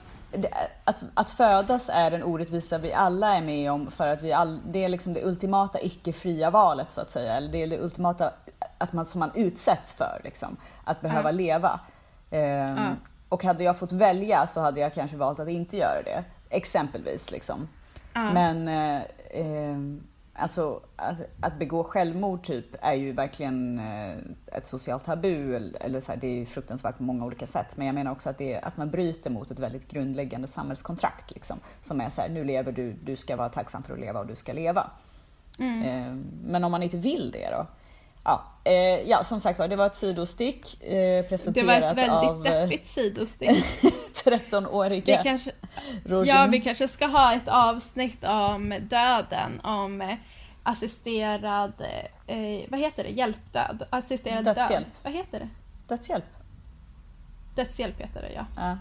[0.84, 4.60] att, att födas är en orättvisa vi alla är med om för att vi all,
[4.66, 7.36] det är liksom det ultimata icke-fria valet så att säga.
[7.36, 8.32] Eller det är det ultimata
[8.78, 10.56] att man, som man utsätts för, liksom,
[10.88, 11.80] att behöva leva.
[12.30, 12.96] Um.
[13.28, 16.24] Och hade jag fått välja så hade jag kanske valt att inte göra det.
[16.50, 17.30] Exempelvis.
[17.30, 17.68] Liksom.
[18.14, 19.76] Men eh, eh,
[20.40, 24.18] Alltså att, att begå självmord typ är ju verkligen eh,
[24.56, 25.56] ett socialt tabu.
[25.80, 27.76] Eller, så här, det är fruktansvärt på många olika sätt.
[27.76, 31.30] Men jag menar också att, det är, att man bryter mot ett väldigt grundläggande samhällskontrakt.
[31.30, 34.20] Liksom, som är så här, nu lever du, du ska vara tacksam för att leva
[34.20, 34.90] och du ska leva.
[35.58, 35.82] Mm.
[35.82, 37.66] Eh, men om man inte vill det då?
[38.24, 38.72] Ja, eh,
[39.08, 41.96] ja som sagt var, det var ett sidostick eh, presenterat av...
[41.96, 43.64] Det var ett väldigt deppigt sidostick.
[44.24, 45.38] 13-åriga
[46.26, 50.16] Ja, vi kanske ska ha ett avsnitt om döden, om
[50.62, 51.72] assisterad,
[52.26, 53.86] eh, vad heter det, hjälpdöd?
[53.90, 54.70] Assisterad Dödshjälp.
[54.86, 54.94] död.
[55.02, 55.48] Vad heter det?
[55.88, 56.24] Dödshjälp.
[57.54, 58.46] Dödshjälp heter det ja.
[58.56, 58.78] Ja.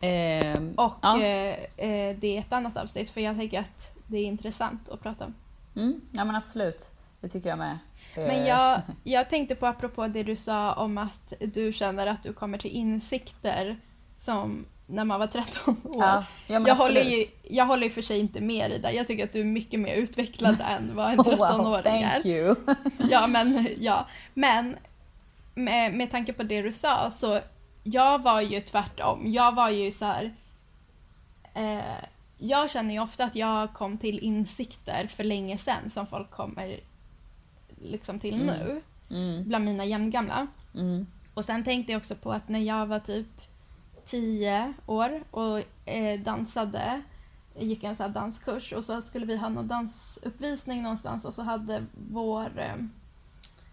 [0.00, 1.20] Ehm, Och ja.
[1.22, 5.00] eh, eh, det är ett annat avsnitt för jag tänker att det är intressant att
[5.02, 5.34] prata om.
[5.76, 6.90] Mm, ja men absolut.
[7.20, 7.78] Det tycker jag med.
[8.16, 12.22] Men Eh, jag, jag tänkte på apropå det du sa om att du känner att
[12.22, 13.76] du kommer till insikter
[14.18, 16.02] som när man var 13 år.
[16.02, 18.90] Ja, ja, jag, håller ju, jag håller och för sig inte med dig där.
[18.90, 22.26] Jag tycker att du är mycket mer utvecklad än vad en Wow, 13-åring är.
[22.26, 22.54] you.
[23.10, 24.06] Ja, men, ja.
[24.34, 24.76] men
[25.54, 27.40] med, med tanke på det du sa så
[27.84, 29.32] jag var ju tvärtom.
[29.32, 30.34] Jag var ju så här.
[31.54, 32.04] Eh,
[32.38, 36.80] jag känner ju ofta att jag kom till insikter för länge sedan som folk kommer
[37.84, 38.82] liksom till nu.
[39.10, 40.46] Mm, Bland mina jämngamla.
[40.74, 43.26] mm, Och sen tänkte jag också på att när jag var typ
[44.06, 47.02] 10 år och eh, dansade,
[47.58, 51.86] gick en sån danskurs och så skulle vi ha någon dansuppvisning någonstans och så hade
[52.10, 52.76] vår, eh,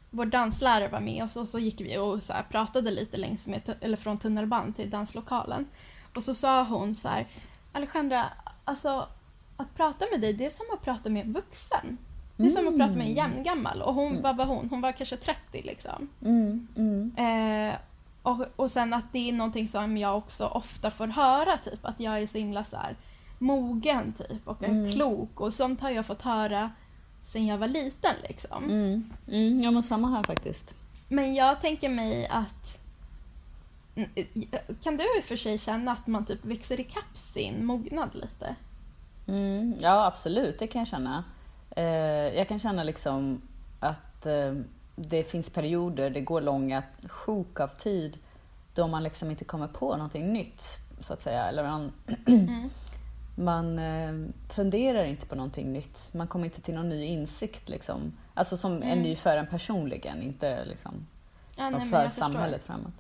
[0.10, 3.97] vår danslärare var med och så, gick vi och så pratade lite längs med, eller
[3.97, 5.67] från tunnelbanan till danslokalen.
[6.15, 7.28] Och så sa hon så här,
[7.71, 8.26] Alejandra,
[8.63, 9.08] alltså
[9.58, 11.97] att prata med dig det är som att prata med en vuxen.
[12.41, 13.82] Det är som att prata med en jämngammal.
[13.82, 14.67] Och hon, vad var hon?
[14.69, 16.10] Hon var kanske 30 liksom.
[16.25, 17.15] mm, mm.
[17.17, 17.75] Eh,
[18.23, 21.99] och, och sen att det är någonting som jag också ofta får höra, typ att
[21.99, 22.95] jag är så himla så här,
[23.39, 24.91] mogen typ och Mm.
[24.91, 26.71] klok och sånt har jag fått höra
[27.23, 28.63] sen jag var liten liksom.
[28.63, 30.75] Mm, mm, ja men samma här faktiskt.
[31.08, 32.77] Men jag tänker mig att
[33.95, 34.10] Mm,
[34.84, 38.56] kan du i och för sig känna att man typ växer ikapp sin mognad lite?
[39.27, 41.23] Mm, ja absolut, det kan jag känna.
[41.75, 41.86] Eh,
[42.38, 43.41] jag kan känna liksom
[43.79, 44.53] att eh,
[44.95, 48.17] det finns perioder, det går långa sjok av tid
[48.73, 50.63] då man liksom inte kommer på någonting nytt
[51.01, 51.45] så att säga.
[51.45, 51.91] Eller man,
[53.36, 56.10] man eh, funderar inte på någonting nytt.
[56.13, 58.13] Man kommer inte till någon ny insikt liksom.
[58.34, 61.07] Alltså som är ny för en personligen, inte liksom
[61.55, 62.25] Ja, som nej, för jag förstår.
[62.25, 62.93] samhället framåt.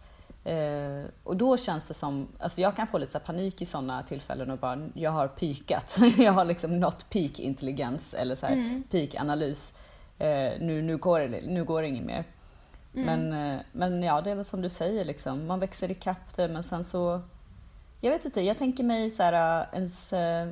[0.43, 4.51] Eh, och då känns det som, alltså jag kan få lite panik i sådana tillfällen
[4.51, 5.97] och bara, jag har pikat.
[6.17, 8.83] jag har liksom nått peak intelligens eller så här Mm.
[8.91, 9.73] peak analys.
[10.19, 12.23] Eh, nu, nu, går det, nu går det inget mer.
[12.95, 13.05] Mm.
[13.05, 16.47] Men, eh, men ja, det är väl som du säger liksom, man växer ikapp det
[16.47, 17.21] men sen så,
[18.01, 20.49] jag vet inte, jag tänker mig så här, eh, ens eh,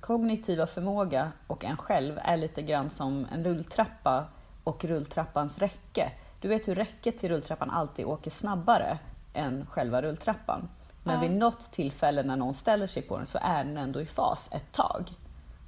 [0.00, 4.24] kognitiva förmåga och en själv är lite grann som en rulltrappa
[4.64, 6.12] och rulltrappans räcke.
[6.40, 8.98] Du vet hur räcket till rulltrappan alltid åker snabbare
[9.36, 10.68] än själva rulltrappan.
[11.04, 14.06] Men vid något tillfälle när någon ställer sig på den så är den ändå i
[14.06, 15.10] fas ett tag.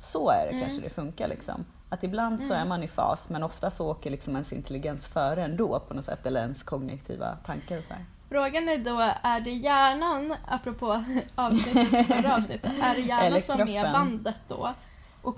[0.02, 1.28] Så är det kanske det funkar.
[1.28, 1.64] Liksom.
[1.88, 5.44] Att ibland så är man i fas men ofta så åker liksom ens intelligens före
[5.44, 6.26] ändå på något sätt.
[6.26, 8.04] Eller ens kognitiva tankar och så här.
[8.28, 11.04] Frågan är då, är det hjärnan, apropå
[11.34, 14.74] avsnittet, förra avsnittet, är det hjärnan som är bandet då?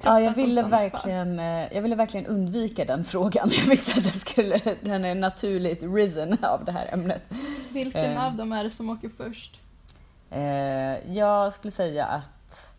[0.02, 0.70] Ja, jag ville, kvar?
[0.70, 3.50] verkligen, eh, jag ville verkligen undvika den frågan.
[3.58, 7.30] Jag visste att jag skulle, den är naturligt risen av det här ämnet.
[7.72, 8.26] Vilken Eh.
[8.26, 9.60] av dem är det som åker först?
[10.30, 12.72] Eh, jag skulle säga att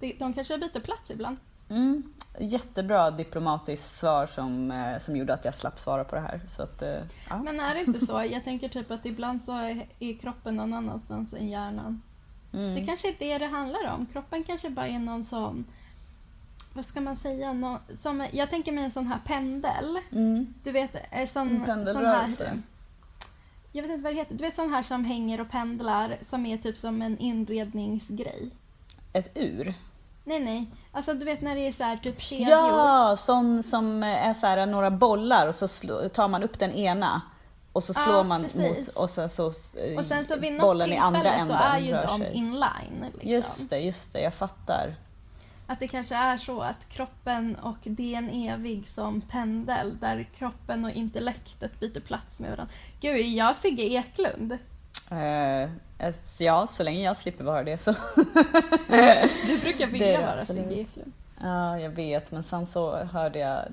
[0.00, 1.36] De, de kanske byter plats ibland.
[1.70, 2.02] mm,
[2.38, 6.40] jättebra diplomatiskt svar som, eh, som gjorde att jag slapp svara på det här.
[6.48, 6.82] Så att,
[7.28, 7.42] ja.
[7.42, 8.24] Men är det inte så?
[8.30, 12.02] Jag tänker typ att ibland så är, är kroppen någon annanstans än hjärnan.
[12.52, 12.74] Mm.
[12.74, 14.06] Det kanske är det det handlar om.
[14.12, 15.64] Kroppen kanske bara är någon sån,
[16.72, 19.98] vad ska man säga, nå, som, jag tänker mig en sån här pendel.
[20.12, 20.54] Mm.
[20.62, 22.62] Du vet, en sån, En sån här,
[23.72, 26.46] jag vet inte vad det heter, du vet sån här som hänger och pendlar som
[26.46, 28.50] är typ som en inredningsgrej.
[29.12, 29.74] Ett ur?
[30.24, 30.66] Nej, nej.
[30.92, 32.48] Alltså du vet när det är så här typ kedjor.
[32.50, 36.72] Ja, sån som är så här, några bollar och så slå, tar man upp den
[36.72, 37.22] ena
[37.72, 38.86] och så Ja, slår man precis.
[38.86, 41.52] mot och sen så eh, Och sen så vid något bollen i andra tillfälle så
[41.54, 42.32] änden är ju de sig.
[42.34, 43.04] inline.
[43.12, 43.30] Liksom.
[43.30, 44.94] Just det, just det, jag fattar.
[45.70, 50.22] Att det kanske är så att kroppen och det är en evig som pendel där
[50.22, 52.74] kroppen och intellektet byter plats med varandra.
[53.00, 54.58] Gud, är jag Sigge Eklund?
[56.00, 57.94] Alltså, ja, så länge jag slipper vara det så.
[59.46, 60.44] Du brukar vilja vara.
[60.44, 61.12] Sigge Eklund.
[61.40, 63.64] ja, jag vet, men sen så hörde jag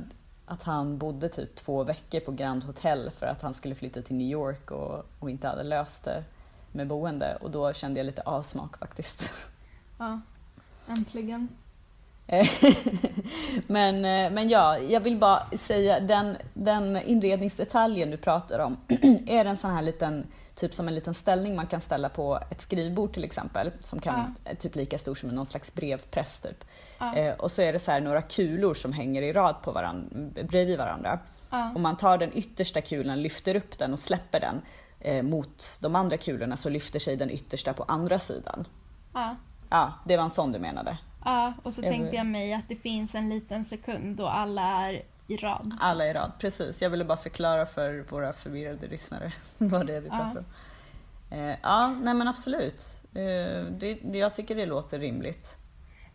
[0.45, 4.15] att han bodde typ två veckor på Grand Hotel för att han skulle flytta till
[4.15, 6.23] New York och, och inte hade löst det
[6.71, 9.31] med boende och då kände jag lite avsmak faktiskt.
[9.97, 10.21] Ja,
[10.87, 11.47] äntligen.
[13.67, 18.77] Men, eh, men ja, jag vill bara säga den, den inredningsdetaljen du pratar om
[19.27, 22.39] är det en sån här liten, typ som en liten ställning man kan ställa på
[22.51, 26.63] ett skrivbord till exempel som kan är typ lika stor som någon slags brevpress typ.
[26.99, 27.15] Ja.
[27.15, 30.77] Eh, och så är det så några kulor som hänger i rad på varann, bredvid
[30.77, 31.19] varandra.
[31.49, 31.71] Ja.
[31.75, 34.61] Om man tar den yttersta kulan, lyfter upp den och släpper den
[34.99, 38.67] eh, mot de andra kulorna så lyfter sig den yttersta på andra sidan.
[39.13, 39.35] Ja,
[39.69, 40.97] Ja, det var en sån du menade.
[41.25, 44.61] Ja, och så tänkte vill- jag mig att det finns en liten sekund då alla
[44.87, 45.77] är i rad.
[45.81, 46.81] Alla i rad, precis.
[46.81, 50.17] Jag ville bara förklara för våra förvirrade lyssnare vad det är vi Ja.
[50.17, 50.45] pratar om.
[51.39, 52.81] Eh, ja, nej men absolut.
[53.13, 55.55] Eh, det, det, jag tycker det låter rimligt.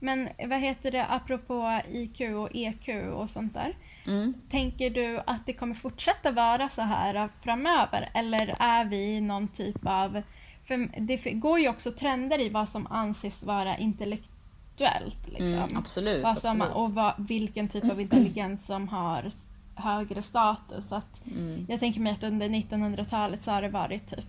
[0.03, 3.77] Men vad heter det, apropå IQ och EQ och sånt där.
[4.07, 4.35] Mm.
[4.51, 9.87] Tänker du att det kommer fortsätta vara så här framöver eller är vi någon typ
[9.87, 10.23] av...
[10.67, 13.77] För det går ju också trender i vad som anses vara
[14.81, 15.29] intellektuellt.
[15.29, 15.59] Liksom.
[15.59, 16.77] Mm, absolut, Vad som, absolut.
[16.77, 19.31] Och vad, vilken typ av intelligens som har
[19.75, 20.93] högre status.
[20.93, 21.67] Att Mm.
[21.69, 24.25] Jag tänker mig att under 1900-talet så har det varit typ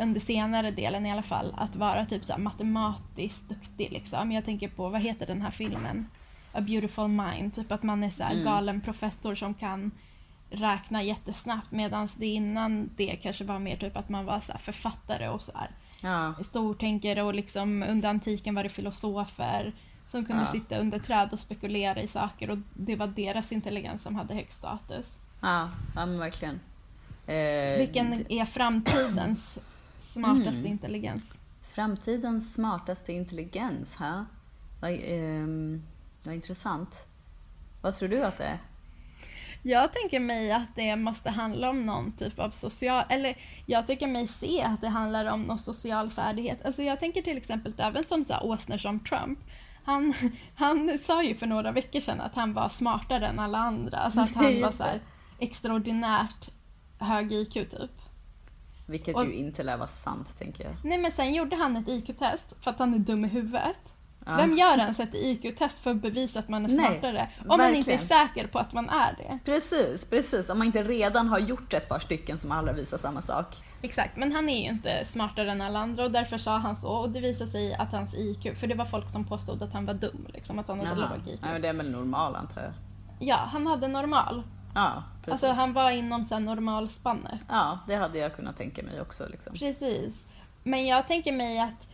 [0.00, 3.92] under senare delen i alla fall, att vara typ så matematiskt duktig.
[3.92, 4.32] Liksom.
[4.32, 6.06] Jag tänker på, vad heter den här filmen?
[6.52, 7.54] A beautiful mind.
[7.54, 8.44] Typ att man är så här Mm.
[8.44, 9.90] galen professor som kan
[10.50, 15.28] räkna jättesnabbt medan det innan det kanske var mer typ att man var så författare
[15.28, 15.70] och så här
[16.00, 19.72] Ja, stortänkare och liksom under antiken var det filosofer
[20.10, 20.52] som kunde Ja.
[20.52, 24.58] sitta under träd och spekulera i saker och det var deras intelligens som hade högst
[24.58, 25.18] status.
[25.40, 26.60] ja, ja men verkligen.
[27.26, 29.58] Eh, Vilken är framtidens
[29.98, 30.66] smartaste Mm.
[30.66, 31.34] intelligens?
[31.72, 34.24] Framtidens smartaste intelligens, ha?
[34.80, 35.82] Vad, ehm,
[36.24, 37.04] vad intressant.
[37.82, 38.58] Vad tror du att det är?
[39.68, 43.04] Jag tänker mig att det måste handla om någon typ av social...
[43.08, 46.64] Eller jag tycker mig se att det handlar om någon social färdighet.
[46.64, 49.38] Alltså jag tänker till exempel även som så åsnor som Trump.
[49.84, 50.14] Han,
[50.54, 53.98] han sa ju för några veckor sedan att han var smartare än alla andra.
[53.98, 55.00] Alltså att han var så här
[55.38, 56.50] extraordinärt
[56.98, 57.90] hög IQ typ.
[58.86, 60.74] Vilket Och- ju inte lär vara sant, tänker jag.
[60.84, 63.95] Nej men sen gjorde han ett IQ-test för att han är dum i huvudet.
[64.28, 64.36] Ja.
[64.36, 67.28] Vem gör ens ett IQ-test för att bevisa att man är Nej, smartare?
[67.48, 68.28] Om man inte är verkligen.
[68.28, 69.38] säker på att man är det.
[69.44, 70.50] Precis, precis.
[70.50, 73.56] Om man inte redan har gjort ett par stycken som alla visar samma sak.
[73.82, 76.88] Exakt, men han är ju inte smartare än alla andra och därför sa han så
[76.88, 79.86] och det visade sig att hans IQ, för det var folk som påstod att han
[79.86, 81.10] var dum, liksom att han hade Jaha.
[81.16, 81.40] låg IQ.
[81.42, 82.72] Ja, det är väl normal antar jag.
[83.18, 84.42] Ja, han hade normal.
[84.74, 85.32] Ja, precis.
[85.32, 87.40] Alltså han var inom normalspannet.
[87.48, 89.26] Ja, det hade jag kunnat tänka mig också.
[89.28, 89.54] Liksom.
[89.54, 90.26] Precis.
[90.62, 91.88] Men jag tänker mig att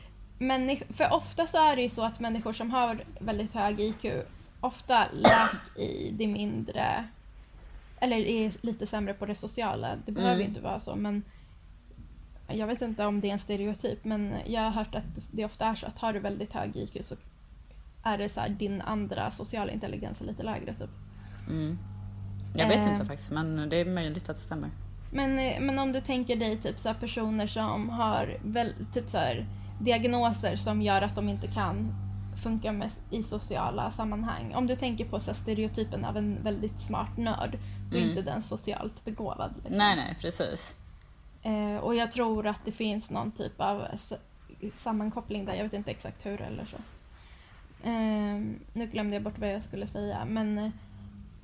[0.91, 4.05] för ofta så är det ju så att människor som har väldigt hög IQ
[4.61, 7.09] ofta lack i det mindre
[8.01, 9.97] eller är lite sämre på det sociala.
[10.07, 10.49] Det behöver ju Mm.
[10.49, 11.23] inte vara så men
[12.49, 15.67] jag vet inte om det är en stereotyp men jag har hört att det ofta
[15.67, 17.15] är så att har du väldigt hög IQ så
[18.05, 20.91] är det så här, din andra sociala intelligens är lite lägre typ.
[21.49, 21.79] Mm.
[22.57, 22.93] Jag vet Eh.
[22.93, 24.71] inte faktiskt, men det är möjligt att det stämmer.
[25.13, 29.19] Men, eh, men om du tänker dig typ så personer som har väl, typ så
[29.19, 29.47] här,
[29.85, 31.95] diagnoser som gör att de inte kan
[32.43, 34.55] funka med, i sociala sammanhang.
[34.55, 37.59] Om du tänker på så stereotypen av en väldigt smart nörd
[37.91, 38.11] så är Mm.
[38.11, 39.55] inte den socialt begåvad.
[39.57, 39.79] Liksom.
[39.79, 40.77] Nej, nej, precis.
[41.43, 43.85] Eh, och jag tror att det finns någon typ av
[44.75, 46.77] sammankoppling där, jag vet inte exakt hur eller så.
[47.89, 48.41] Eh,
[48.73, 50.71] nu glömde jag bort vad jag skulle säga men eh,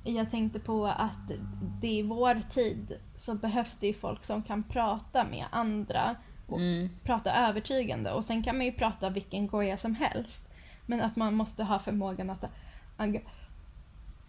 [0.03, 1.31] jag tänkte på att
[1.81, 6.15] det i vår tid så behövs det ju folk som kan prata med andra
[6.53, 6.89] och Mm.
[7.03, 10.43] prata övertygande och sen kan man ju prata vilken goja som helst.
[10.85, 12.43] Men att man måste ha förmågan att
[12.97, 13.21] enga-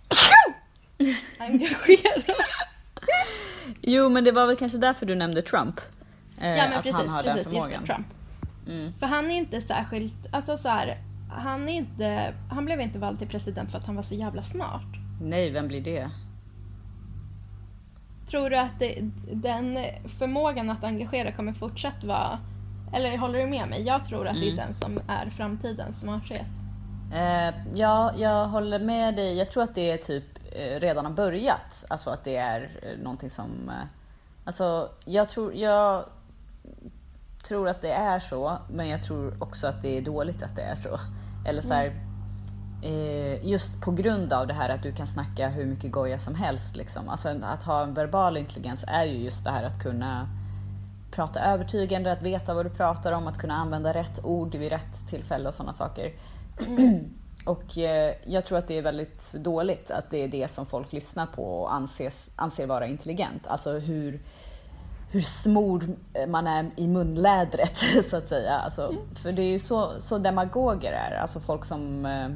[1.39, 2.35] engagera.
[3.83, 5.81] Jo, men det var väl kanske därför du nämnde Trump.
[6.41, 7.87] Eh, Ja men att precis, han har precis den just det.
[7.87, 8.07] Trump.
[8.69, 8.93] Mm.
[8.99, 10.99] För han är inte särskilt, alltså så här,
[11.31, 14.43] han är inte, han blev inte vald till president för att han var så jävla
[14.43, 14.83] smart.
[15.21, 16.11] Nej, vem blir det?
[18.31, 18.99] Tror du att det,
[19.33, 19.79] den
[20.19, 22.39] förmågan att engagera kommer fortsatt vara,
[22.95, 23.83] eller håller du med mig?
[23.83, 24.57] Jag tror att det är Mm.
[24.67, 26.47] den som är framtidens smarthet.
[27.15, 29.39] Eh, ja, jag håller med dig.
[29.39, 31.85] Jag tror att det är typ eh, redan har börjat.
[31.89, 33.69] Alltså att det är eh, någonting som...
[33.69, 33.75] Eh,
[34.45, 36.05] alltså, jag tror, jag
[37.49, 40.63] tror att det är så, men jag tror också att det är dåligt att det
[40.63, 40.99] är så.
[41.49, 41.93] Eller så här, eh,
[42.83, 46.35] Eh, just på grund av det här att du kan snacka hur mycket goja som
[46.35, 46.77] helst.
[46.77, 47.09] Liksom.
[47.09, 50.29] Alltså att ha en verbal intelligens är ju just det här att kunna
[51.11, 55.09] prata övertygande, att veta vad du pratar om, att kunna använda rätt ord vid rätt
[55.09, 56.13] tillfälle och sådana saker.
[57.45, 60.93] Och eh, jag tror att det är väldigt dåligt att det är det som folk
[60.93, 63.47] lyssnar på och anses, anser vara intelligent.
[63.47, 64.21] Alltså hur,
[65.11, 65.85] hur smord
[66.29, 68.59] man är i munlädret så att säga.
[68.59, 72.29] Alltså, För det är ju så, så demagoger är, alltså folk som eh,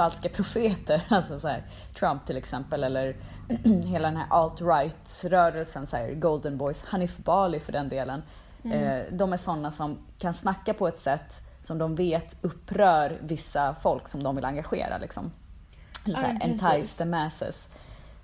[0.00, 1.62] falska profeter, alltså så här,
[1.98, 3.16] Trump till exempel eller
[3.86, 8.22] hela den här alt-right rörelsen, så här, Golden Boys, Hanif Bali för den delen.
[8.64, 13.74] Eh, de är sådana som kan snacka på ett sätt som de vet upprör vissa
[13.74, 14.98] folk som de vill engagera.
[14.98, 15.32] Liksom.
[16.06, 16.62] Eller så Ja, här, precis.
[16.62, 17.68] entice the masses.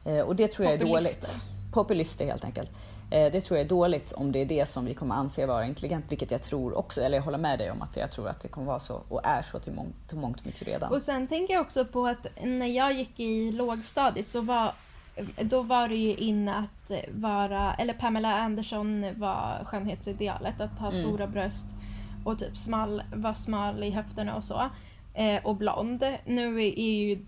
[0.04, 1.02] Eh, och det tror jag är Populister.
[1.02, 1.40] dåligt.
[1.72, 2.70] Populister helt enkelt.
[3.10, 5.66] Eh, det tror jag är dåligt om det är det som vi kommer anse vara
[5.66, 8.40] intelligent, vilket jag tror också, eller jag håller med dig om att jag tror att
[8.40, 10.92] det kommer vara så och är så till, mång, till mångt och mycket redan.
[10.92, 14.72] Och sen tänker jag också på att när jag gick i lågstadiet så var
[15.42, 21.02] då var det ju inne att vara, eller Pamela Anderson var skönhetsidealet, att ha Mm.
[21.02, 21.66] stora bröst
[22.24, 24.70] och typ smal, vara smal i höfterna och så.
[25.14, 26.04] Eh, och blond.
[26.24, 27.26] Nu är är ju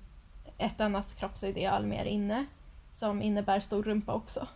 [0.59, 2.47] ett annat kroppsideal mer inne,
[2.95, 4.47] som innebär stor rumpa också.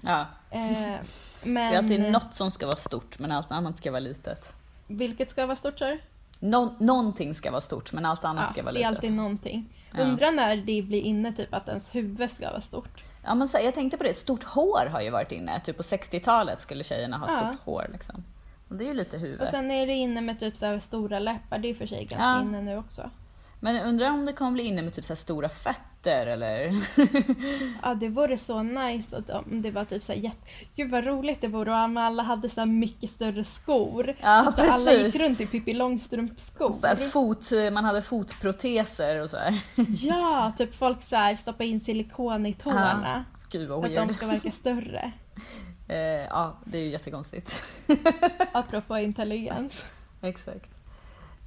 [0.00, 1.00] Ja, Eh, det
[1.42, 4.52] men är alltid något som ska vara stort men allt annat ska vara litet.
[4.86, 5.98] vilket ska vara stort sa?
[6.40, 8.96] Nå- någonting ska vara stort men allt annat ska vara det är litet.
[8.96, 9.74] alltid någonting.
[9.96, 10.02] Ja.
[10.02, 13.04] Undrar när det blir inne typ att ens huvud ska vara stort.
[13.24, 15.60] Ja, men så, jag tänkte på det, stort hår har ju varit inne.
[15.60, 17.38] Typ på 60-talet skulle tjejerna ha Ja.
[17.38, 17.86] stort hår.
[17.92, 18.24] Liksom.
[18.68, 19.40] Och det är ju lite huvud.
[19.40, 22.04] Och sen är det inne med typ så stora läppar, det är och för sig
[22.04, 22.42] ganska Ja.
[22.42, 23.10] inne nu också.
[23.60, 26.72] Men jag undrar om det kommer bli inne med typ så stora fötter eller?
[27.82, 30.38] Ja, det vore så nice om det var typ så här jätte...
[30.76, 34.16] Gud vad roligt det vore om alla hade så mycket större skor.
[34.20, 36.72] Ja, så alla gick runt i Pippi Långstrump-skor.
[36.72, 39.60] så fot, man hade fotproteser och så här.
[40.02, 43.24] Ja, typ folk så här stoppar in silikon i tårna.
[43.50, 45.12] Gud vad att de ska verka större.
[45.88, 47.64] eh, ja, det är ju jättekonstigt.
[48.52, 49.84] Apropå intelligens.
[50.22, 50.77] Exakt.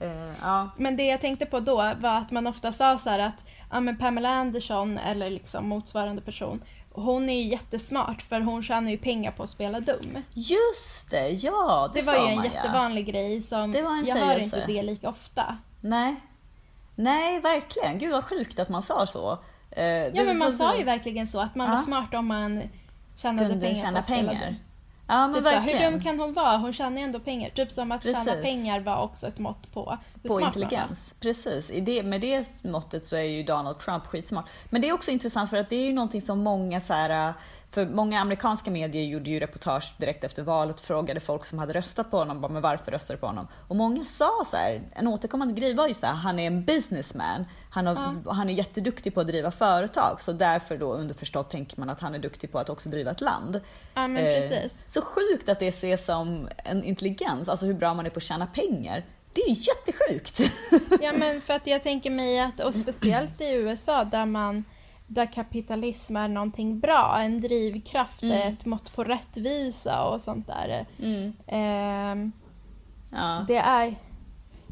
[0.01, 0.69] Eh, ja.
[0.77, 3.97] Men det jag tänkte på då var att man ofta sa så att ja, men
[3.97, 6.61] Pamela Anderson eller liksom motsvarande person
[6.93, 10.17] hon är ju jättesmart för hon tjänar ju pengar på att spela dum.
[10.33, 12.51] Just det, ja det, Det var ju en man ja.
[12.53, 15.57] jättevanlig grej som Det var en jag hör inte det lika ofta.
[15.81, 16.15] Nej.
[16.95, 17.99] Nej, verkligen.
[17.99, 19.39] Gud vad sjukt att man sa så.
[19.71, 21.75] Eh, Ja men man så- sa ju verkligen så att man Ja.
[21.75, 22.61] var smart om man
[23.15, 24.45] tjänade kunde pengar tjäna på att spela pengar.
[24.45, 24.55] dum.
[25.11, 25.91] Ja men Typ såhär, hur verkligen.
[25.93, 26.57] dum kan hon vara?
[26.57, 27.49] Hon tjänar ändå pengar.
[27.49, 28.41] Typ som att tjäna Precis.
[28.43, 30.63] pengar var också ett mått på hur på smart man var.
[30.63, 31.15] intelligens.
[31.19, 34.45] Precis, I det, med det måttet så är ju Donald Trump skitsmart.
[34.69, 37.33] Men det är också intressant för att det är ju någonting som många så här,
[37.71, 41.73] för många amerikanska medier gjorde ju reportage direkt efter valet och frågade folk som hade
[41.73, 43.47] röstat på honom, bara, men varför röstade du på honom?
[43.67, 46.65] Och många sa så här, en återkommande grej var just det här, han är en
[46.65, 47.45] businessman.
[47.73, 51.89] Han, har, han är jätteduktig på att driva företag, så därför då underförstått tänker man
[51.89, 53.61] att han är duktig på att också driva ett land.
[53.93, 54.85] Ja men Eh, precis.
[54.87, 58.23] Så sjukt att det ses som en intelligens, alltså hur bra man är på att
[58.23, 59.05] tjäna pengar.
[59.33, 60.39] Det är ju jättesjukt.
[61.01, 64.63] Ja men för att jag tänker mig att, och speciellt i USA där man
[65.07, 68.53] där kapitalism är någonting bra, en drivkraft, Mm.
[68.53, 70.85] ett mått på rättvisa och sånt där.
[71.47, 72.31] Ehm,
[73.11, 73.45] Ja.
[73.47, 73.95] det är...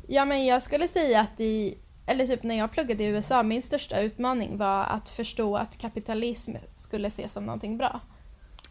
[0.07, 1.77] Ja men jag skulle säga att i...
[2.09, 6.55] Eller typ när jag pluggade i USA, min största utmaning var att förstå att kapitalism
[6.75, 7.99] skulle ses som någonting bra.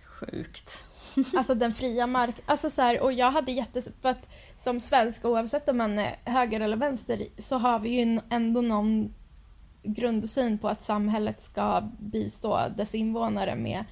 [0.05, 0.85] Sjukt.
[1.37, 2.35] Alltså den fria mark...
[2.47, 3.89] Alltså så här, och jag hade jättes...
[4.03, 8.21] För att som svensk, oavsett om man är höger eller vänster, så har vi ju
[8.31, 9.15] ändå någon
[9.83, 13.85] grundsyn på att samhället ska bistå dess invånare med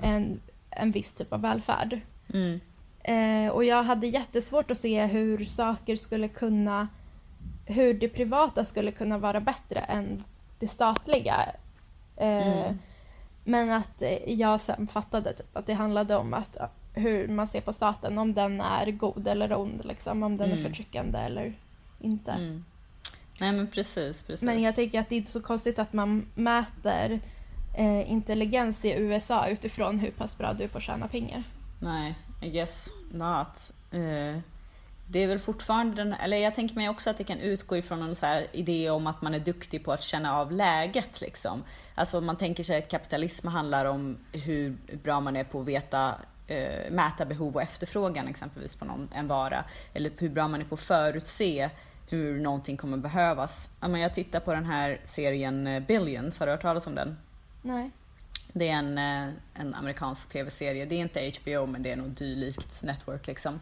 [0.00, 0.40] en,
[0.70, 2.00] en viss typ av välfärd.
[2.34, 2.60] Mm.
[2.98, 6.88] Eh, och jag hade jättesvårt att se hur saker skulle kunna...
[7.68, 10.24] Hur det privata skulle kunna vara bättre än
[10.58, 11.46] det statliga.
[12.16, 12.72] Eh,
[13.44, 16.56] Men att eh, jag sen fattade typ att det handlade om att
[16.94, 20.56] hur man ser på staten, om den är god eller ond, liksom, om den är
[20.56, 21.54] förtryckande eller
[22.00, 22.30] inte.
[22.30, 22.64] Mm.
[23.40, 24.42] Nej men precis, precis.
[24.42, 27.20] Men jag tänker att det är inte så konstigt att man mäter
[27.76, 31.42] eh, intelligens i USA utifrån hur pass bra du är på att tjäna pengar.
[31.80, 33.72] Nej, I guess not.
[33.90, 34.40] Eh,
[35.10, 38.02] det är väl fortfarande den, eller jag tänker mig också att det kan utgå ifrån
[38.02, 41.64] en så idé om att man är duktig på att känna av läget liksom.
[41.94, 46.14] Alltså man tänker sig att kapitalism handlar om hur bra man är på att veta
[46.46, 49.64] eh, mäta behov och efterfrågan exempelvis på någon, en vara.
[49.94, 51.70] Eller hur bra man är på att förutse
[52.08, 53.68] hur någonting kommer behövas.
[53.80, 57.18] Men jag tittar på den här serien eh, Billions, har du hört talas om den?
[57.62, 57.90] Nej.
[58.52, 60.84] Det är en, eh, en amerikansk tv-serie.
[60.86, 63.60] Det är inte HBO men det är nog dylikt network liksom.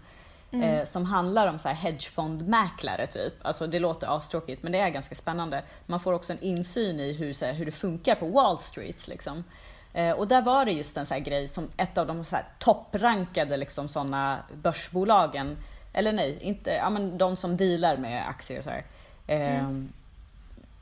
[0.63, 3.35] Eh, som handlar om så här hedgefondmäklare typ.
[3.43, 5.63] Alltså det låter astråkigt men det är ganska spännande.
[5.87, 9.09] Man får också en insyn i hur, så här, hur det funkar på Wall Street
[9.09, 9.45] liksom.
[9.93, 12.37] Eh, och där var det just en så här grej som ett av de så
[12.59, 15.57] topprankade liksom såna börsbolagen,
[15.93, 18.85] eller nej, inte, ja men de som dealar med aktier och så här.
[19.27, 19.69] Eh,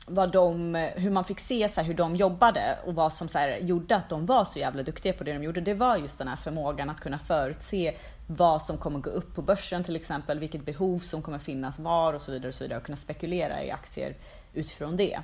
[0.07, 3.57] vad de, hur man fick se så hur de jobbade och vad som så här,
[3.57, 5.61] gjorde att de var så jävla duktiga på det de gjorde.
[5.61, 7.95] Det var just den här förmågan att kunna förutse
[8.27, 12.13] vad som kommer gå upp på börsen till exempel, vilket behov som kommer finnas var
[12.13, 14.15] och så vidare och så vidare och kunna spekulera i aktier
[14.53, 15.19] utifrån det.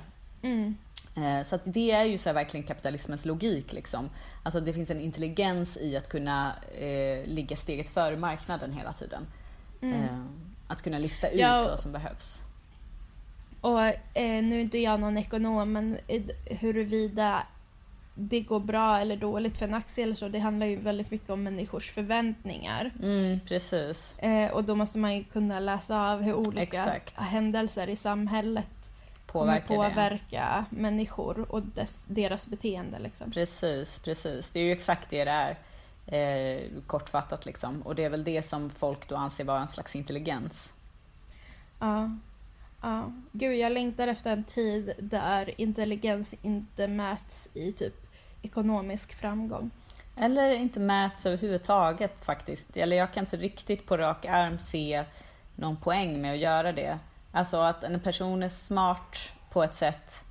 [1.16, 3.72] Eh, Så det är ju så verkligen kapitalismens logik.
[3.72, 4.10] Liksom.
[4.42, 9.26] Alltså det finns en intelligens i att kunna eh, ligga steget före marknaden hela tiden.
[9.82, 10.18] Eh,
[10.68, 12.40] att kunna lista ut Ja, och- vad som behövs.
[13.62, 15.98] Och eh, nu är inte jag någon ekonom, men
[16.44, 17.46] huruvida
[18.14, 21.30] det går bra eller dåligt för en aktie eller så, det handlar ju väldigt mycket
[21.30, 22.90] om människors förväntningar.
[23.02, 24.18] Mm, precis.
[24.18, 27.20] Eh, och då måste man ju kunna läsa av hur olika Exakt.
[27.20, 28.66] händelser i samhället
[29.26, 30.64] Påverkar kommer det.
[30.70, 32.98] människor och dess, deras beteende.
[32.98, 33.30] Liksom.
[33.30, 34.50] Precis, precis.
[34.50, 35.56] Det är ju exakt det det är.
[36.06, 37.82] Eh, kortfattat liksom.
[37.82, 40.72] Och det är väl det som folk då anser vara en slags intelligens.
[41.78, 42.10] Ja.
[42.82, 43.12] Ja.
[43.32, 47.94] Gud, jag längtar efter en tid där intelligens inte mäts i typ
[48.42, 49.70] ekonomisk framgång.
[50.16, 52.76] Eller inte mäts överhuvudtaget faktiskt.
[52.76, 55.04] Eller jag kan inte riktigt på rak arm se
[55.56, 56.98] någon poäng med att göra det.
[57.32, 60.24] Alltså att en person är smart på ett sätt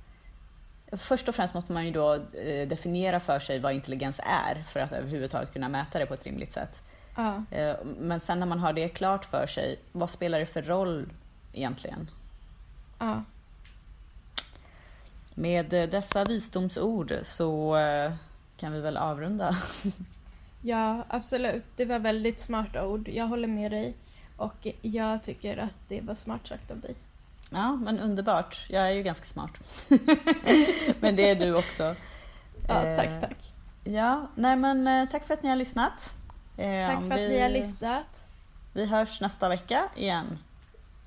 [0.96, 4.80] Först och främst måste man ju då eh, definiera för sig vad intelligens är för
[4.80, 6.82] att överhuvudtaget kunna mäta det på ett rimligt sätt.
[7.16, 7.44] Ja.
[7.50, 11.12] Eh, Men sen när man har det klart för sig, vad spelar det för roll
[11.52, 12.10] egentligen?
[13.02, 13.22] Ja.
[15.34, 18.12] Med eh, dessa visdomsord så eh,
[18.56, 19.56] kan vi väl avrunda.
[20.62, 21.64] ja, absolut.
[21.76, 23.08] Det var väldigt smarta ord.
[23.08, 23.94] Jag håller med dig.
[24.36, 26.94] Och jag tycker att det var smart sagt av dig.
[27.50, 28.66] Ja, men underbart.
[28.68, 29.60] Jag är ju ganska smart.
[31.00, 31.94] men det är du också.
[32.68, 33.52] Ja, Eh, tack, tack.
[33.84, 36.14] Ja, nej men tack för att ni har lyssnat.
[36.56, 38.22] Tack för att vi, ni har lyssnat.
[38.72, 40.38] Vi hörs nästa vecka igen.